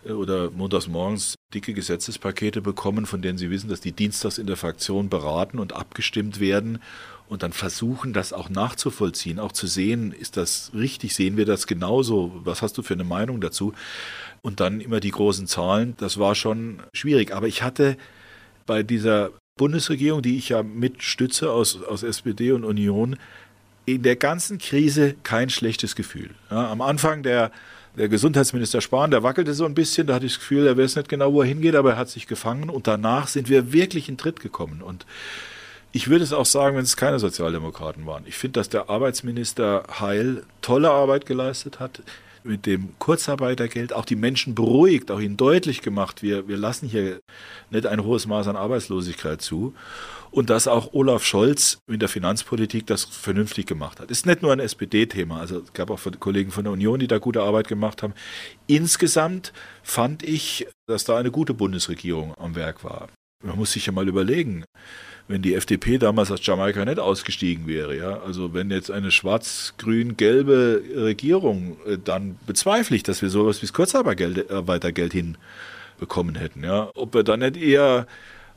[0.06, 4.48] äh, oder montags morgens dicke Gesetzespakete bekommen, von denen sie wissen, dass die dienstags in
[4.48, 6.80] der Fraktion beraten und abgestimmt werden
[7.28, 11.68] und dann versuchen, das auch nachzuvollziehen, auch zu sehen, ist das richtig, sehen wir das
[11.68, 13.74] genauso, was hast du für eine Meinung dazu?
[14.42, 17.34] Und dann immer die großen Zahlen, das war schon schwierig.
[17.34, 17.98] Aber ich hatte
[18.66, 23.18] bei dieser Bundesregierung, die ich ja mitstütze aus, aus SPD und Union,
[23.86, 26.32] in der ganzen Krise kein schlechtes Gefühl.
[26.50, 27.52] Ja, am Anfang der
[27.98, 30.96] der Gesundheitsminister Spahn, der wackelte so ein bisschen, da hatte ich das Gefühl, er weiß
[30.96, 34.08] nicht genau, wo er hingeht, aber er hat sich gefangen und danach sind wir wirklich
[34.08, 34.82] in Tritt gekommen.
[34.82, 35.06] Und
[35.92, 38.24] ich würde es auch sagen, wenn es keine Sozialdemokraten waren.
[38.26, 42.02] Ich finde, dass der Arbeitsminister Heil tolle Arbeit geleistet hat
[42.44, 47.20] mit dem Kurzarbeitergeld auch die Menschen beruhigt, auch ihnen deutlich gemacht, wir, wir lassen hier
[47.70, 49.74] nicht ein hohes Maß an Arbeitslosigkeit zu.
[50.32, 54.12] Und dass auch Olaf Scholz in der Finanzpolitik das vernünftig gemacht hat.
[54.12, 57.18] Ist nicht nur ein SPD-Thema, also es gab auch Kollegen von der Union, die da
[57.18, 58.14] gute Arbeit gemacht haben.
[58.68, 63.10] Insgesamt fand ich, dass da eine gute Bundesregierung am Werk war.
[63.44, 64.66] Man muss sich ja mal überlegen,
[65.30, 70.82] wenn die FDP damals aus Jamaika nicht ausgestiegen wäre, ja, also wenn jetzt eine schwarz-grün-gelbe
[70.96, 76.90] Regierung, äh, dann bezweifle ich, dass wir sowas wie das Kurzarbeitergeld hinbekommen hätten, ja.
[76.96, 78.08] Ob wir dann nicht eher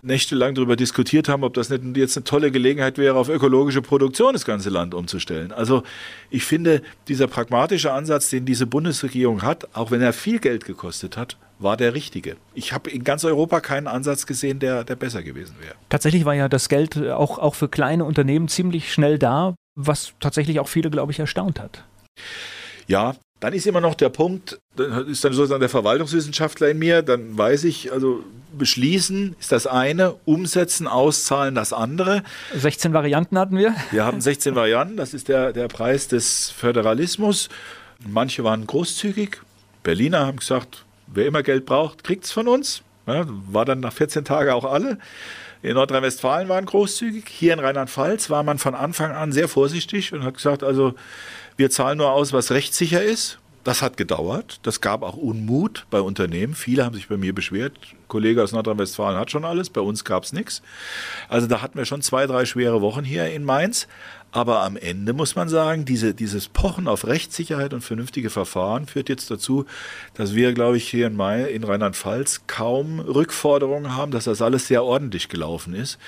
[0.00, 4.32] nächtelang darüber diskutiert haben, ob das nicht jetzt eine tolle Gelegenheit wäre, auf ökologische Produktion
[4.32, 5.52] das ganze Land umzustellen.
[5.52, 5.82] Also
[6.30, 11.16] ich finde, dieser pragmatische Ansatz, den diese Bundesregierung hat, auch wenn er viel Geld gekostet
[11.16, 12.36] hat, war der richtige.
[12.54, 15.74] Ich habe in ganz Europa keinen Ansatz gesehen, der, der besser gewesen wäre.
[15.88, 20.60] Tatsächlich war ja das Geld auch, auch für kleine Unternehmen ziemlich schnell da, was tatsächlich
[20.60, 21.84] auch viele, glaube ich, erstaunt hat.
[22.86, 27.02] Ja, dann ist immer noch der Punkt, dann ist dann sozusagen der Verwaltungswissenschaftler in mir,
[27.02, 28.22] dann weiß ich, also
[28.56, 32.22] beschließen ist das eine, umsetzen, auszahlen das andere.
[32.54, 33.74] 16 Varianten hatten wir.
[33.90, 37.48] Wir haben 16 Varianten, das ist der, der Preis des Föderalismus.
[38.06, 39.38] Manche waren großzügig.
[39.82, 40.84] Berliner haben gesagt,
[41.14, 42.82] wer immer Geld braucht, kriegt es von uns.
[43.06, 44.98] Ja, war dann nach 14 Tagen auch alle.
[45.62, 47.24] In Nordrhein-Westfalen waren großzügig.
[47.28, 50.94] Hier in Rheinland-Pfalz war man von Anfang an sehr vorsichtig und hat gesagt, also
[51.56, 53.38] wir zahlen nur aus, was rechtssicher ist.
[53.64, 54.58] Das hat gedauert.
[54.64, 56.54] Das gab auch Unmut bei Unternehmen.
[56.54, 57.74] Viele haben sich bei mir beschwert.
[57.92, 60.62] Ein Kollege aus Nordrhein-Westfalen hat schon alles, bei uns gab es nichts.
[61.28, 63.86] Also da hatten wir schon zwei, drei schwere Wochen hier in Mainz.
[64.34, 69.10] Aber am Ende muss man sagen, diese, dieses Pochen auf Rechtssicherheit und vernünftige Verfahren führt
[69.10, 69.66] jetzt dazu,
[70.14, 74.84] dass wir, glaube ich, hier in, in Rheinland-Pfalz kaum Rückforderungen haben, dass das alles sehr
[74.84, 75.98] ordentlich gelaufen ist.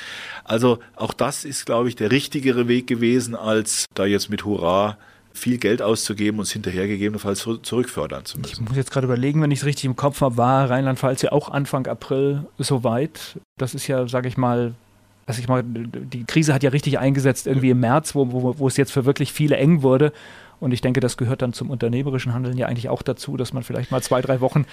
[0.43, 4.97] Also auch das ist, glaube ich, der richtigere Weg gewesen, als da jetzt mit Hurra
[5.35, 8.53] viel Geld auszugeben und es hinterher gegebenenfalls zurückfördern zu müssen.
[8.53, 11.33] Ich muss jetzt gerade überlegen, wenn ich es richtig im Kopf habe, war Rheinland-Pfalz ja
[11.33, 13.37] auch Anfang April soweit.
[13.59, 14.75] Das ist ja, sage ich mal,
[15.27, 18.69] dass ich mal, die Krise hat ja richtig eingesetzt irgendwie im März, wo, wo, wo
[18.69, 20.13] es jetzt für wirklich viele eng wurde.
[20.61, 23.63] Und ich denke, das gehört dann zum unternehmerischen Handeln ja eigentlich auch dazu, dass man
[23.63, 24.67] vielleicht mal zwei, drei Wochen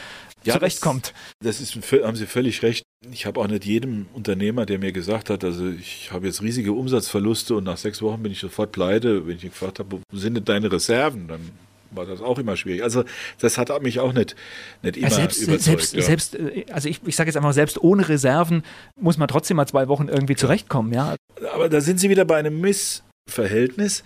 [0.43, 1.13] ja, zurechtkommt.
[1.41, 2.83] Das, das ist, haben Sie völlig recht.
[3.11, 6.73] Ich habe auch nicht jedem Unternehmer, der mir gesagt hat, also ich habe jetzt riesige
[6.73, 10.35] Umsatzverluste und nach sechs Wochen bin ich sofort pleite, wenn ich gefragt habe, wo sind
[10.35, 11.27] denn deine Reserven?
[11.27, 11.51] Dann
[11.91, 12.83] war das auch immer schwierig.
[12.83, 13.03] Also
[13.39, 14.35] das hat mich auch nicht,
[14.81, 15.63] nicht immer ja, selbst, überzeugt.
[15.63, 16.01] Selbst, ja.
[16.01, 18.63] selbst, äh, also ich, ich sage jetzt einfach, selbst ohne Reserven
[18.99, 20.93] muss man trotzdem mal zwei Wochen irgendwie zurechtkommen.
[20.93, 21.15] Ja.
[21.53, 24.03] Aber da sind Sie wieder bei einem Missverhältnis.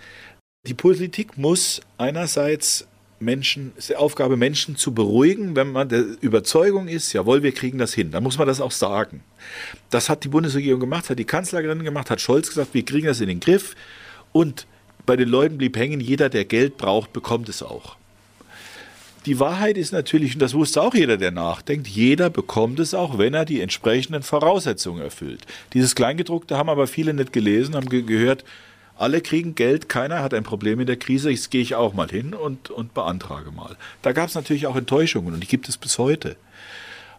[0.66, 2.86] Die Politik muss einerseits
[3.18, 7.52] Menschen, es ist die Aufgabe, Menschen zu beruhigen, wenn man der Überzeugung ist, jawohl, wir
[7.52, 8.10] kriegen das hin.
[8.10, 9.22] Dann muss man das auch sagen.
[9.90, 13.20] Das hat die Bundesregierung gemacht, hat die Kanzlerin gemacht, hat Scholz gesagt, wir kriegen das
[13.20, 13.74] in den Griff.
[14.32, 14.66] Und
[15.06, 17.96] bei den Leuten blieb hängen, jeder, der Geld braucht, bekommt es auch.
[19.24, 23.18] Die Wahrheit ist natürlich, und das wusste auch jeder, der nachdenkt, jeder bekommt es auch,
[23.18, 25.46] wenn er die entsprechenden Voraussetzungen erfüllt.
[25.72, 28.44] Dieses Kleingedruckte haben aber viele nicht gelesen, haben ge gehört,
[28.98, 32.08] alle kriegen Geld, keiner hat ein Problem in der Krise, jetzt gehe ich auch mal
[32.08, 33.76] hin und, und beantrage mal.
[34.02, 36.36] Da gab es natürlich auch Enttäuschungen und die gibt es bis heute.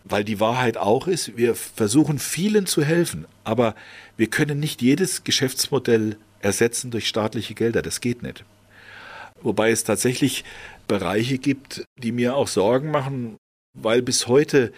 [0.04, 3.76] Weil die Wahrheit auch ist, wir versuchen vielen zu helfen, aber
[4.16, 7.82] wir können nicht jedes Geschäftsmodell ersetzen durch staatliche Gelder.
[7.82, 8.44] Das geht nicht.
[9.42, 10.44] Wobei es tatsächlich
[10.88, 13.38] Bereiche gibt, die mir auch Sorgen machen,
[13.74, 14.72] weil bis heute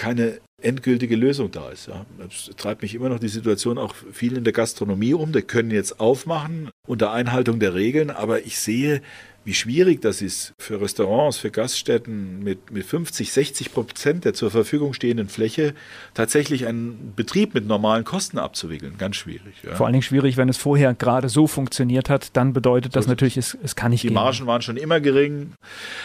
[0.00, 1.88] keine endgültige Lösung da ist.
[1.88, 2.06] Ja.
[2.18, 5.32] Das treibt mich immer noch die Situation auch viel in der Gastronomie um.
[5.32, 9.02] Die können jetzt aufmachen unter Einhaltung der Regeln, aber ich sehe
[9.44, 14.50] wie schwierig das ist für Restaurants, für Gaststätten mit, mit 50, 60 Prozent der zur
[14.50, 15.74] Verfügung stehenden Fläche
[16.12, 18.96] tatsächlich einen Betrieb mit normalen Kosten abzuwickeln.
[18.98, 19.54] Ganz schwierig.
[19.62, 19.74] Ja.
[19.74, 23.10] Vor allen Dingen schwierig, wenn es vorher gerade so funktioniert hat, dann bedeutet das so
[23.10, 24.14] natürlich, es, es kann nicht Die gehen.
[24.14, 25.54] Margen waren schon immer gering.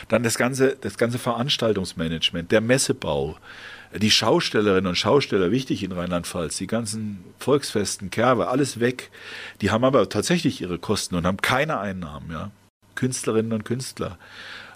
[0.07, 3.35] Dann das ganze, das ganze Veranstaltungsmanagement, der Messebau
[3.99, 9.11] die Schaustellerinnen und Schausteller, wichtig in Rheinland-Pfalz, die ganzen Volksfesten, Kerbe, alles weg.
[9.61, 12.31] Die haben aber tatsächlich ihre Kosten und haben keine Einnahmen.
[12.31, 12.51] Ja.
[12.95, 14.17] Künstlerinnen und Künstler.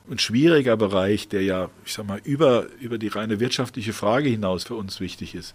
[0.09, 4.63] Ein schwieriger Bereich, der ja, ich sag mal, über, über die reine wirtschaftliche Frage hinaus
[4.63, 5.53] für uns wichtig ist.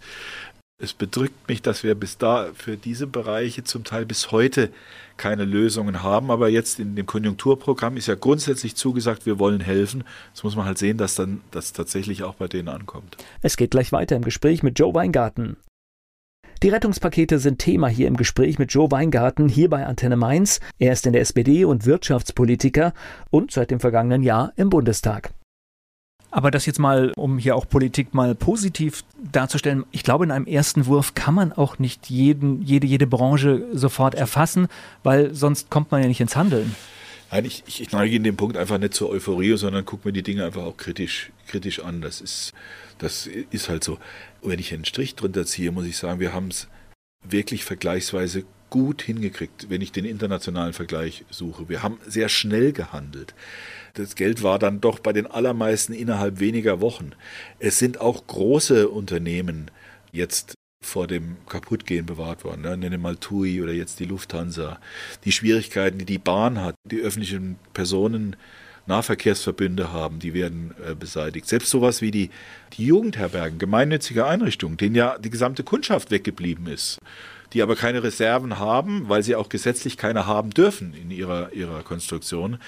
[0.77, 4.71] Es bedrückt mich, dass wir bis da für diese Bereiche zum Teil bis heute
[5.17, 6.31] keine Lösungen haben.
[6.31, 10.03] Aber jetzt in dem Konjunkturprogramm ist ja grundsätzlich zugesagt, wir wollen helfen.
[10.33, 13.17] Jetzt muss man halt sehen, dass dann das tatsächlich auch bei denen ankommt.
[13.41, 15.57] Es geht gleich weiter im Gespräch mit Joe Weingarten.
[16.63, 20.61] Die Rettungspakete sind Thema hier im Gespräch mit Joe Weingarten hier bei Antenne Mainz.
[20.79, 22.93] Er ist in der SPD und Wirtschaftspolitiker
[23.29, 25.31] und seit dem vergangenen Jahr im Bundestag.
[26.35, 30.47] Aber das jetzt mal, um hier auch Politik mal positiv darzustellen, ich glaube, in einem
[30.47, 34.67] ersten Wurf kann man auch nicht jeden, jede, jede Branche sofort erfassen,
[35.01, 36.75] weil sonst kommt man ja nicht ins Handeln.
[37.31, 40.23] Nein, ich, ich neige in dem Punkt einfach nicht zur Euphorie, sondern gucke mir die
[40.23, 42.01] Dinge einfach auch kritisch, kritisch an.
[42.01, 42.51] Das ist,
[42.97, 43.93] das ist halt so.
[44.41, 46.67] Und wenn ich einen Strich drunter ziehe, muss ich sagen, wir haben es
[47.23, 51.69] wirklich vergleichsweise gut hingekriegt, wenn ich den internationalen Vergleich suche.
[51.69, 53.33] Wir haben sehr schnell gehandelt.
[53.95, 57.11] Das Geld war dann doch bei den allermeisten innerhalb weniger Wochen.
[57.59, 59.71] Es sind auch große Unternehmen
[60.11, 62.61] jetzt vor dem Kaputtgehen bewahrt worden.
[62.61, 62.77] Ne?
[62.77, 64.79] Nenne mal TUI oder jetzt die Lufthansa.
[65.23, 68.35] Die Schwierigkeiten, die die Bahn hat, die öffentlichen Personen
[68.85, 71.47] Nahverkehrsverbünde haben, die werden äh, beseitigt.
[71.47, 72.29] Selbst sowas wie die,
[72.73, 76.99] die Jugendherbergen, gemeinnützige Einrichtungen, denen ja die gesamte Kundschaft weggeblieben ist,
[77.55, 81.83] die aber keine Reserven haben, weil sie auch gesetzlich keine haben dürfen in ihrer, ihrer
[81.83, 82.59] Konstruktion.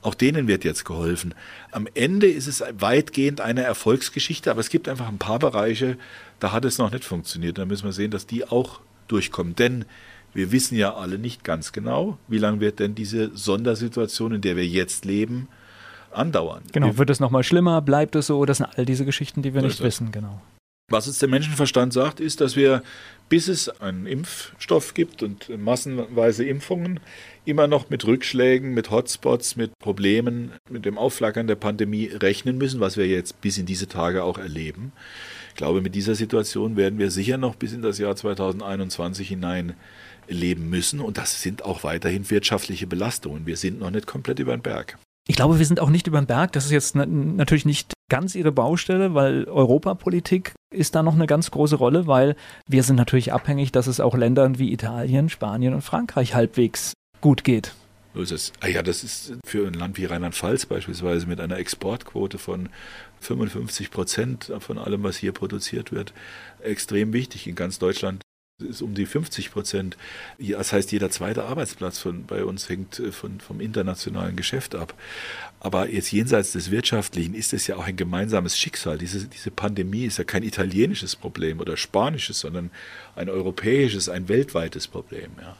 [0.00, 1.34] Auch denen wird jetzt geholfen.
[1.72, 5.98] Am Ende ist es weitgehend eine Erfolgsgeschichte, aber es gibt einfach ein paar Bereiche,
[6.38, 7.58] da hat es noch nicht funktioniert.
[7.58, 9.56] Da müssen wir sehen, dass die auch durchkommen.
[9.56, 9.84] Denn
[10.34, 14.54] wir wissen ja alle nicht ganz genau, wie lange wird denn diese Sondersituation, in der
[14.54, 15.48] wir jetzt leben,
[16.12, 16.62] andauern.
[16.70, 18.44] Genau, wird es nochmal schlimmer, bleibt es so?
[18.44, 20.40] Das sind all diese Geschichten, die wir nicht wissen, genau.
[20.90, 22.82] Was uns der Menschenverstand sagt, ist, dass wir,
[23.28, 27.00] bis es einen Impfstoff gibt und massenweise Impfungen,
[27.44, 32.80] immer noch mit Rückschlägen, mit Hotspots, mit Problemen, mit dem Aufflackern der Pandemie rechnen müssen,
[32.80, 34.92] was wir jetzt bis in diese Tage auch erleben.
[35.50, 39.74] Ich glaube, mit dieser Situation werden wir sicher noch bis in das Jahr 2021 hinein
[40.26, 41.00] leben müssen.
[41.00, 43.44] Und das sind auch weiterhin wirtschaftliche Belastungen.
[43.44, 44.96] Wir sind noch nicht komplett über den Berg.
[45.30, 46.52] Ich glaube, wir sind auch nicht über den Berg.
[46.52, 51.50] Das ist jetzt natürlich nicht ganz ihre Baustelle, weil Europapolitik ist da noch eine ganz
[51.50, 52.34] große Rolle, weil
[52.66, 57.44] wir sind natürlich abhängig, dass es auch Ländern wie Italien, Spanien und Frankreich halbwegs gut
[57.44, 57.74] geht.
[58.14, 58.52] So ist es.
[58.60, 62.70] Ah ja, das ist für ein Land wie Rheinland-Pfalz beispielsweise mit einer Exportquote von
[63.20, 66.14] 55 Prozent von allem, was hier produziert wird,
[66.60, 67.46] extrem wichtig.
[67.46, 68.22] In ganz Deutschland
[68.64, 69.96] ist um die 50 Prozent.
[70.38, 74.94] Das heißt, jeder zweite Arbeitsplatz von, bei uns hängt äh, von, vom internationalen Geschäft ab.
[75.60, 78.98] Aber jetzt jenseits des Wirtschaftlichen ist es ja auch ein gemeinsames Schicksal.
[78.98, 82.70] Diese, diese Pandemie ist ja kein italienisches Problem oder spanisches, sondern
[83.14, 85.30] ein europäisches, ein weltweites Problem.
[85.40, 85.56] Ja.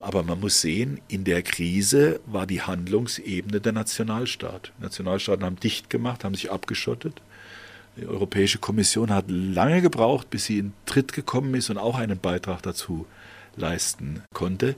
[0.00, 4.72] Aber man muss sehen, in der Krise war die Handlungsebene der Nationalstaat.
[4.78, 7.20] Nationalstaaten haben dicht gemacht, haben sich abgeschottet.
[7.96, 12.18] Die Europäische Kommission hat lange gebraucht, bis sie in Tritt gekommen ist und auch einen
[12.18, 13.06] Beitrag dazu
[13.56, 14.76] leisten konnte.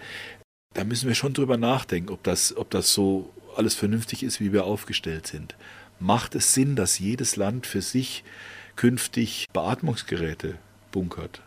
[0.74, 4.52] Da müssen wir schon drüber nachdenken, ob das, ob das so alles vernünftig ist, wie
[4.52, 5.56] wir aufgestellt sind.
[5.98, 8.22] Macht es Sinn, dass jedes Land für sich
[8.76, 10.56] künftig Beatmungsgeräte
[10.92, 11.42] bunkert,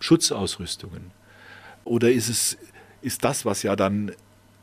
[0.00, 1.12] Schutzausrüstungen?
[1.84, 2.58] Oder ist es
[3.02, 4.12] ist das, was ja dann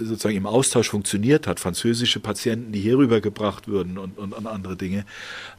[0.05, 4.75] sozusagen im Austausch funktioniert hat, französische Patienten, die hierüber gebracht würden und, und, und, andere
[4.75, 5.05] Dinge,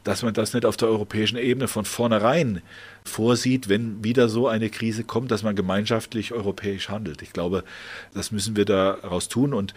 [0.03, 2.61] dass man das nicht auf der europäischen Ebene von vornherein
[3.03, 7.21] vorsieht, wenn wieder so eine Krise kommt, dass man gemeinschaftlich europäisch handelt.
[7.21, 7.63] Ich glaube,
[8.13, 9.73] das müssen wir daraus tun und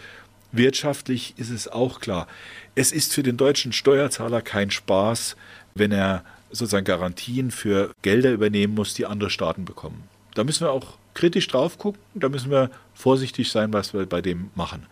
[0.51, 2.27] wirtschaftlich ist es auch klar.
[2.75, 5.35] Es ist für den deutschen Steuerzahler kein Spaß,
[5.75, 10.03] wenn er sozusagen Garantien für Gelder übernehmen muss, die andere Staaten bekommen.
[10.33, 14.21] Da müssen wir auch kritisch drauf gucken, da müssen wir vorsichtig sein, was wir bei
[14.21, 14.85] dem machen.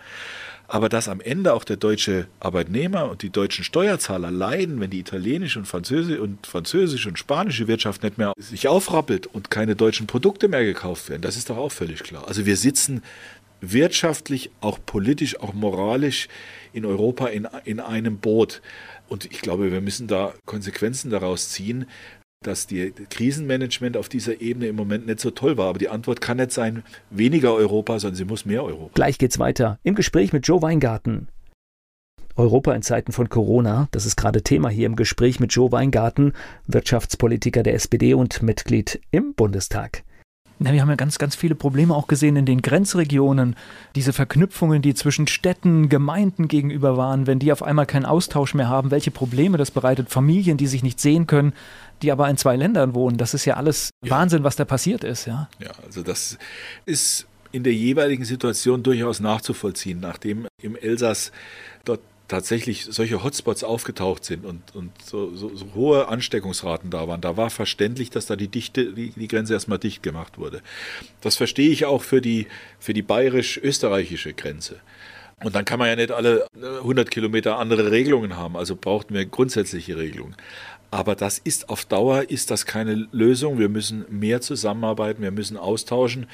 [0.68, 5.00] Aber dass am Ende auch der deutsche Arbeitnehmer und die deutschen Steuerzahler leiden, wenn die
[5.00, 10.08] italienische und französische und französische und spanische Wirtschaft nicht mehr sich aufrappelt und keine deutschen
[10.08, 12.28] Produkte mehr gekauft werden, das ist doch auch völlig klar.
[12.28, 13.04] Also wir sitzen
[13.62, 16.28] wirtschaftlich, auch politisch, auch moralisch
[16.74, 18.64] in Europa in, in einem Boot.
[19.08, 21.86] Und ich glaube, wir müssen da Konsequenzen daraus ziehen,
[22.48, 25.68] dass die Krisenmanagement auf dieser Ebene im Moment nicht so toll war.
[25.68, 28.92] Aber die Antwort kann nicht sein, weniger Europa, sondern sie muss mehr Europa.
[28.94, 31.28] Gleich geht's weiter im Gespräch mit Joe Weingarten.
[32.38, 36.34] Europa in Zeiten von Corona, das ist gerade Thema hier im Gespräch mit Joe Weingarten,
[36.68, 40.04] Wirtschaftspolitiker der SPD und Mitglied im Bundestag.
[40.58, 43.56] Na, wir haben ja ganz, ganz viele Probleme auch gesehen in den Grenzregionen.
[43.96, 48.70] Diese Verknüpfungen, die zwischen Städten, Gemeinden gegenüber waren, wenn die auf einmal keinen Austausch mehr
[48.70, 50.10] haben, welche Probleme das bereitet.
[50.10, 51.54] Familien, die sich nicht sehen können,
[52.02, 53.18] die aber in zwei Ländern wohnen.
[53.18, 54.12] Das ist ja alles ja.
[54.12, 55.26] Wahnsinn, was da passiert ist.
[55.26, 56.38] Ja, ja also das
[56.86, 61.32] ist in der jeweiligen Situation durchaus nachzuvollziehen, nachdem im Elsass
[61.84, 67.22] dort tatsächlich solche Hotspots aufgetaucht sind und, und so, so, so, hohe Ansteckungsraten da waren,
[67.22, 70.62] da war verständlich, dass da die, Dichte, die, die Grenze erstmal dicht gemacht wurde.
[71.22, 72.48] Das verstehe ich auch für die,
[72.80, 74.80] für die bayerisch-österreichische Grenze.
[75.44, 79.26] Und dann kann man ja nicht alle 100 Kilometer andere Regelungen haben, also brauchten wir
[79.26, 80.36] grundsätzliche Regelungen.
[80.92, 83.60] Aber das ist auf Dauer ist das keine Lösung.
[83.60, 86.28] Wir müssen mehr zusammenarbeiten, wir müssen austauschen.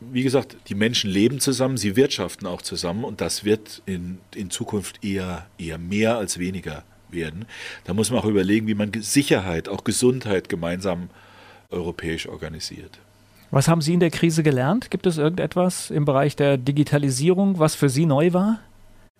[0.00, 4.50] Wie gesagt, die Menschen leben zusammen, sie wirtschaften auch zusammen und das wird in, in
[4.50, 7.46] Zukunft eher, eher mehr als weniger werden.
[7.84, 11.10] Da muss man auch überlegen, wie man Sicherheit, auch Gesundheit gemeinsam
[11.70, 12.98] europäisch organisiert.
[13.50, 14.90] Was haben Sie in der Krise gelernt?
[14.90, 18.60] Gibt es irgendetwas im Bereich der Digitalisierung, was für Sie neu war?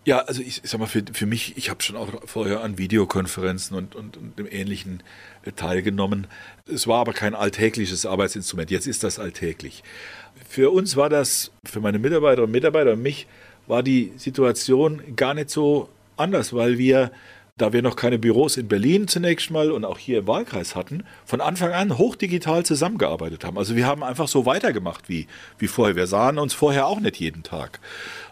[0.07, 2.79] Ja, also ich, ich sag mal, für, für mich, ich habe schon auch vorher an
[2.79, 5.03] Videokonferenzen und, und, und dem Ähnlichen
[5.45, 6.27] äh, teilgenommen.
[6.67, 8.71] Es war aber kein alltägliches Arbeitsinstrument.
[8.71, 9.83] Jetzt ist das alltäglich.
[10.49, 13.27] Für uns war das, für meine Mitarbeiterinnen und Mitarbeiter und mich,
[13.67, 17.11] war die Situation gar nicht so anders, weil wir
[17.61, 21.05] da wir noch keine Büros in Berlin zunächst mal und auch hier im Wahlkreis hatten,
[21.27, 23.59] von Anfang an hochdigital zusammengearbeitet haben.
[23.59, 25.27] Also wir haben einfach so weitergemacht wie,
[25.59, 25.95] wie vorher.
[25.95, 27.81] Wir sahen uns vorher auch nicht jeden Tag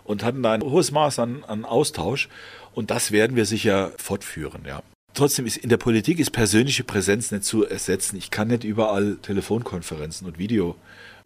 [0.08, 2.28] und hatten da ein hohes Maß an, an Austausch.
[2.74, 4.82] Und das werden wir sicher fortführen, ja.
[5.14, 8.16] Trotzdem ist in der Politik ist persönliche Präsenz nicht zu ersetzen.
[8.16, 10.76] Ich kann nicht überall Telefonkonferenzen und Video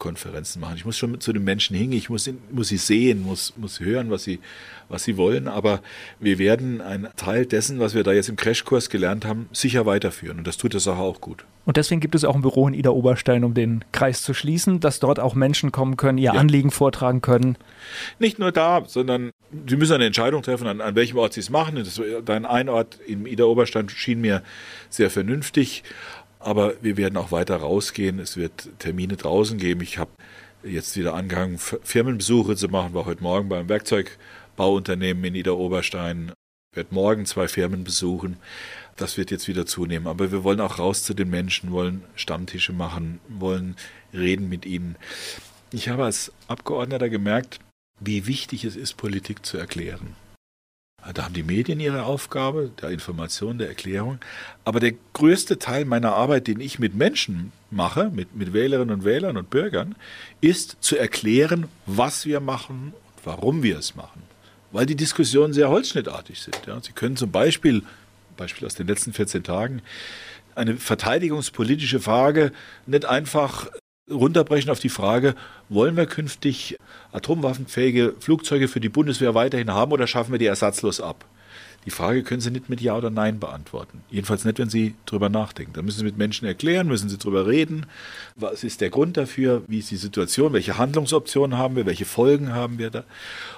[0.03, 0.75] Konferenzen machen.
[0.77, 4.11] Ich muss schon zu den Menschen hingehen, ich muss, muss sie sehen, muss, muss hören,
[4.11, 4.41] was sie,
[4.89, 5.47] was sie wollen.
[5.47, 5.81] Aber
[6.19, 10.39] wir werden einen Teil dessen, was wir da jetzt im Crashkurs gelernt haben, sicher weiterführen.
[10.39, 11.45] Und das tut der Sache auch gut.
[11.65, 14.81] Und deswegen gibt es auch ein Büro in Ida Oberstein, um den Kreis zu schließen,
[14.81, 16.33] dass dort auch Menschen kommen können, ihr ja.
[16.33, 17.57] Anliegen vortragen können.
[18.19, 19.31] Nicht nur da, sondern
[19.69, 21.77] sie müssen eine Entscheidung treffen, an, an welchem Ort sie es machen.
[21.77, 24.43] Das, dein Einort im Ida Oberstein schien mir
[24.91, 25.85] sehr vernünftig.
[26.43, 28.19] Aber wir werden auch weiter rausgehen.
[28.19, 29.81] Es wird Termine draußen geben.
[29.81, 30.11] Ich habe
[30.65, 32.95] jetzt wieder angefangen, Firmenbesuche zu machen.
[32.95, 36.33] War heute Morgen beim Werkzeugbauunternehmen in Niederoberstein.
[36.75, 38.39] Werde morgen zwei Firmen besuchen.
[38.97, 40.07] Das wird jetzt wieder zunehmen.
[40.07, 43.77] Aber wir wollen auch raus zu den Menschen, wollen Stammtische machen, wollen
[44.13, 44.97] reden mit ihnen.
[45.71, 47.61] Ich habe als Abgeordneter gemerkt,
[48.01, 50.17] wie wichtig es ist, Politik zu erklären.
[51.15, 54.19] Da haben die Medien ihre Aufgabe, der Information, der Erklärung.
[54.65, 59.05] Aber der größte Teil meiner Arbeit, den ich mit Menschen mache, mit, mit Wählerinnen und
[59.05, 59.97] Wählern und Bürgern,
[60.41, 64.23] ist zu erklären, was wir machen und warum wir es machen.
[64.71, 66.61] Weil die Diskussionen sehr holzschnittartig sind.
[66.67, 66.81] Ja.
[66.81, 67.83] Sie können zum Beispiel,
[68.37, 69.83] Beispiel aus den letzten 14 Tagen,
[70.55, 72.53] eine verteidigungspolitische Frage
[72.87, 73.69] nicht einfach
[74.11, 75.35] runterbrechen auf die Frage,
[75.69, 76.77] wollen wir künftig
[77.13, 81.25] atomwaffenfähige Flugzeuge für die Bundeswehr weiterhin haben oder schaffen wir die ersatzlos ab?
[81.85, 84.03] Die Frage können Sie nicht mit Ja oder Nein beantworten.
[84.09, 85.73] Jedenfalls nicht, wenn Sie darüber nachdenken.
[85.73, 87.87] Da müssen Sie mit Menschen erklären, müssen Sie darüber reden.
[88.37, 89.63] Was ist der Grund dafür?
[89.67, 90.53] Wie ist die Situation?
[90.53, 91.85] Welche Handlungsoptionen haben wir?
[91.85, 93.05] Welche Folgen haben wir da?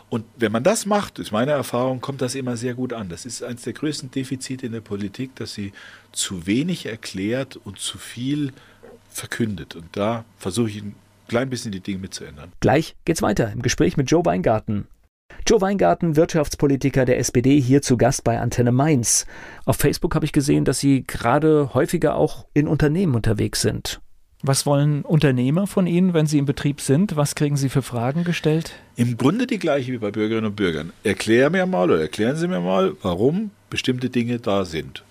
[0.09, 3.11] Und wenn man das macht, ist meine Erfahrung, kommt das immer sehr gut an.
[3.11, 5.72] Das ist eines der größten Defizite in der Politik, dass sie
[6.12, 8.55] zu wenig erklärt und zu viel
[9.14, 9.74] verkündet.
[9.74, 10.94] Und da versuche ich ein
[11.28, 12.52] klein bisschen die Dinge mitzuändern.
[12.60, 14.86] Gleich geht's weiter im Gespräch mit Joe Weingarten.
[15.46, 19.26] Joe Weingarten, Wirtschaftspolitiker der SPD, hier zu Gast bei Antenne Mainz.
[19.64, 24.00] Auf Facebook habe ich gesehen, dass Sie gerade häufiger auch in Unternehmen unterwegs sind.
[24.42, 27.16] Was wollen Unternehmer von Ihnen, wenn Sie im Betrieb sind?
[27.16, 28.72] Was kriegen Sie für Fragen gestellt?
[28.96, 30.92] Im Grunde die gleiche wie bei Bürgerinnen und Bürgern.
[31.02, 35.02] Erklären mir mal oder erklären Sie mir mal, warum bestimmte Dinge da sind.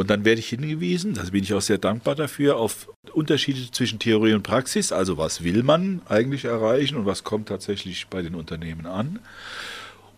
[0.00, 3.98] Und dann werde ich hingewiesen, da bin ich auch sehr dankbar dafür, auf Unterschiede zwischen
[3.98, 4.92] Theorie und Praxis.
[4.92, 9.18] Also was will man eigentlich erreichen und was kommt tatsächlich bei den Unternehmen an.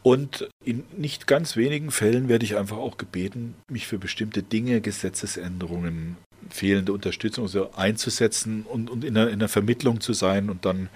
[0.05, 4.81] Und in nicht ganz wenigen Fällen werde ich einfach auch gebeten, mich für bestimmte Dinge,
[4.81, 6.17] Gesetzesänderungen,
[6.49, 10.91] fehlende Unterstützung so einzusetzen und, und in, der, in der Vermittlung zu sein und dann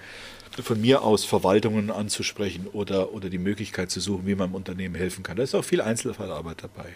[0.63, 4.95] von mir aus Verwaltungen anzusprechen oder, oder die Möglichkeit zu suchen, wie man im Unternehmen
[4.95, 5.35] helfen kann.
[5.35, 6.95] Da ist auch viel Einzelfallarbeit dabei.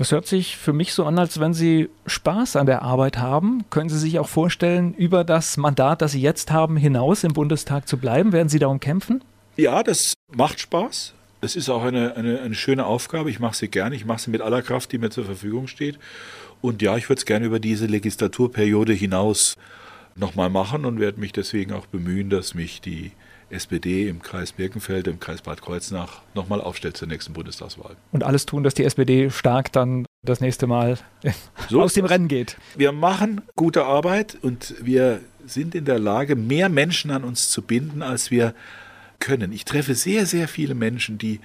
[0.00, 3.66] Das hört sich für mich so an, als wenn Sie Spaß an der Arbeit haben.
[3.68, 7.86] Können Sie sich auch vorstellen, über das Mandat, das Sie jetzt haben, hinaus im Bundestag
[7.86, 8.32] zu bleiben?
[8.32, 9.22] Werden Sie darum kämpfen?
[9.58, 11.12] Ja, das macht Spaß.
[11.42, 13.28] Es ist auch eine, eine, eine schöne Aufgabe.
[13.28, 13.94] Ich mache sie gerne.
[13.94, 15.98] Ich mache sie mit aller Kraft, die mir zur Verfügung steht.
[16.62, 19.58] Und ja, ich würde es gerne über diese Legislaturperiode hinaus
[20.16, 23.12] nochmal machen und werde mich deswegen auch bemühen, dass mich die
[23.50, 27.96] SPD im Kreis Birkenfeld, im Kreis Bad Kreuznach nochmal aufstellt zur nächsten Bundestagswahl.
[28.12, 30.98] Und alles tun, dass die SPD stark dann das nächste Mal
[31.68, 32.56] so aus dem Rennen geht.
[32.76, 37.62] Wir machen gute Arbeit und wir sind in der Lage, mehr Menschen an uns zu
[37.62, 38.54] binden, als wir
[39.18, 39.52] können.
[39.52, 41.40] Ich treffe sehr, sehr viele Menschen, die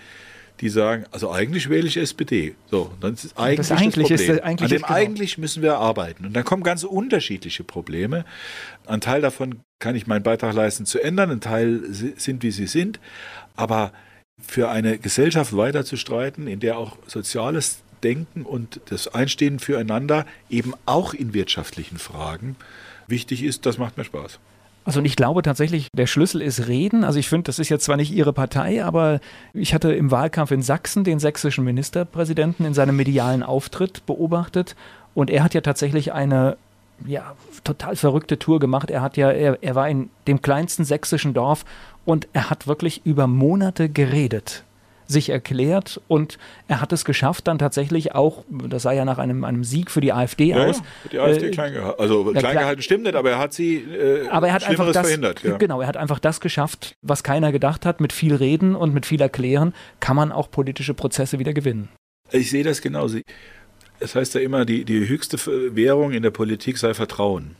[0.61, 2.55] die sagen, also eigentlich wähle ich SPD.
[2.71, 4.37] So, dann ist eigentlich das, eigentlich das Problem.
[4.37, 4.93] Ist, eigentlich An dem genau.
[4.93, 6.25] eigentlich müssen wir arbeiten.
[6.25, 8.25] Und dann kommen ganz unterschiedliche Probleme.
[8.85, 12.67] Ein Teil davon kann ich meinen Beitrag leisten zu ändern, ein Teil sind, wie sie
[12.67, 12.99] sind.
[13.55, 13.91] Aber
[14.39, 20.25] für eine Gesellschaft weiter zu streiten, in der auch soziales Denken und das Einstehen füreinander
[20.49, 22.55] eben auch in wirtschaftlichen Fragen
[23.07, 24.39] wichtig ist, das macht mir Spaß.
[24.85, 27.03] Also und ich glaube tatsächlich, der Schlüssel ist Reden.
[27.03, 29.19] Also ich finde, das ist jetzt zwar nicht Ihre Partei, aber
[29.53, 34.75] ich hatte im Wahlkampf in Sachsen den sächsischen Ministerpräsidenten in seinem medialen Auftritt beobachtet
[35.15, 36.55] und er hat ja tatsächlich eine
[37.05, 37.33] ja,
[37.63, 38.91] total verrückte Tour gemacht.
[38.91, 41.65] Er hat ja, er, er war in dem kleinsten sächsischen Dorf
[42.05, 44.64] und er hat wirklich über Monate geredet
[45.07, 46.37] sich erklärt und
[46.67, 50.01] er hat es geschafft, dann tatsächlich auch, das sah ja nach einem, einem Sieg für
[50.01, 50.77] die AfD ja, aus.
[50.77, 52.01] Ja, die AfD äh, klein gehalten.
[52.01, 54.91] Also klein klar, gehalten stimmt nicht, aber er hat sie äh, aber er hat einfach
[54.91, 55.43] das, verhindert.
[55.43, 55.57] Ja.
[55.57, 58.01] Genau, er hat einfach das geschafft, was keiner gedacht hat.
[58.01, 61.89] Mit viel Reden und mit viel Erklären kann man auch politische Prozesse wieder gewinnen.
[62.31, 63.19] Ich sehe das genauso.
[63.99, 65.37] Es heißt ja immer, die, die höchste
[65.75, 67.55] Währung in der Politik sei Vertrauen.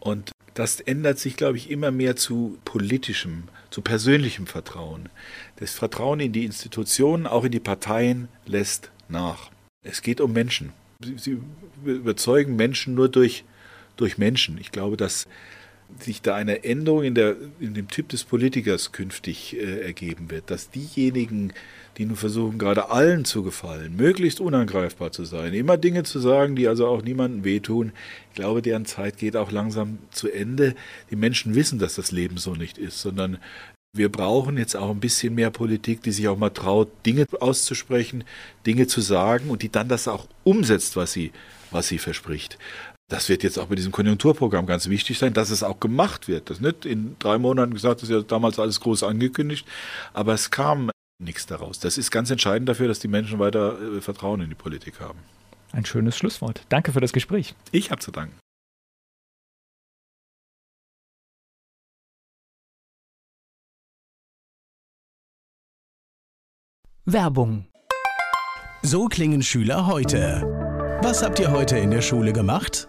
[0.00, 5.08] Und das ändert sich, glaube ich, immer mehr zu politischem, zu persönlichem Vertrauen.
[5.56, 9.50] Das Vertrauen in die Institutionen, auch in die Parteien, lässt nach.
[9.82, 10.72] Es geht um Menschen.
[11.16, 11.40] Sie,
[11.84, 13.44] überzeugen Menschen nur durch,
[13.96, 14.58] durch Menschen.
[14.58, 15.26] Ich glaube, dass
[16.00, 20.50] sich da eine Änderung in, der, in dem Typ des Politikers künftig äh, ergeben wird,
[20.50, 21.52] dass diejenigen,
[21.98, 26.56] die nun versuchen, gerade allen zu gefallen, möglichst unangreifbar zu sein, immer Dinge zu sagen,
[26.56, 27.92] die also auch niemandem wehtun,
[28.30, 30.74] ich glaube, deren Zeit geht auch langsam zu Ende.
[31.10, 33.38] Die Menschen wissen, dass das Leben so nicht ist, sondern
[33.94, 38.24] wir brauchen jetzt auch ein bisschen mehr Politik, die sich auch mal traut, Dinge auszusprechen,
[38.64, 41.30] Dinge zu sagen und die dann das auch umsetzt, was sie,
[41.70, 42.58] was sie verspricht.
[43.12, 46.48] Das wird jetzt auch bei diesem Konjunkturprogramm ganz wichtig sein, dass es auch gemacht wird.
[46.48, 49.68] Das nicht in drei Monaten gesagt, das ist ja damals alles groß angekündigt,
[50.14, 50.90] aber es kam
[51.22, 51.78] nichts daraus.
[51.78, 55.18] Das ist ganz entscheidend dafür, dass die Menschen weiter äh, Vertrauen in die Politik haben.
[55.72, 56.62] Ein schönes Schlusswort.
[56.70, 57.54] Danke für das Gespräch.
[57.70, 58.34] Ich habe zu danken.
[67.04, 67.66] Werbung.
[68.80, 70.40] So klingen Schüler heute.
[71.02, 72.88] Was habt ihr heute in der Schule gemacht?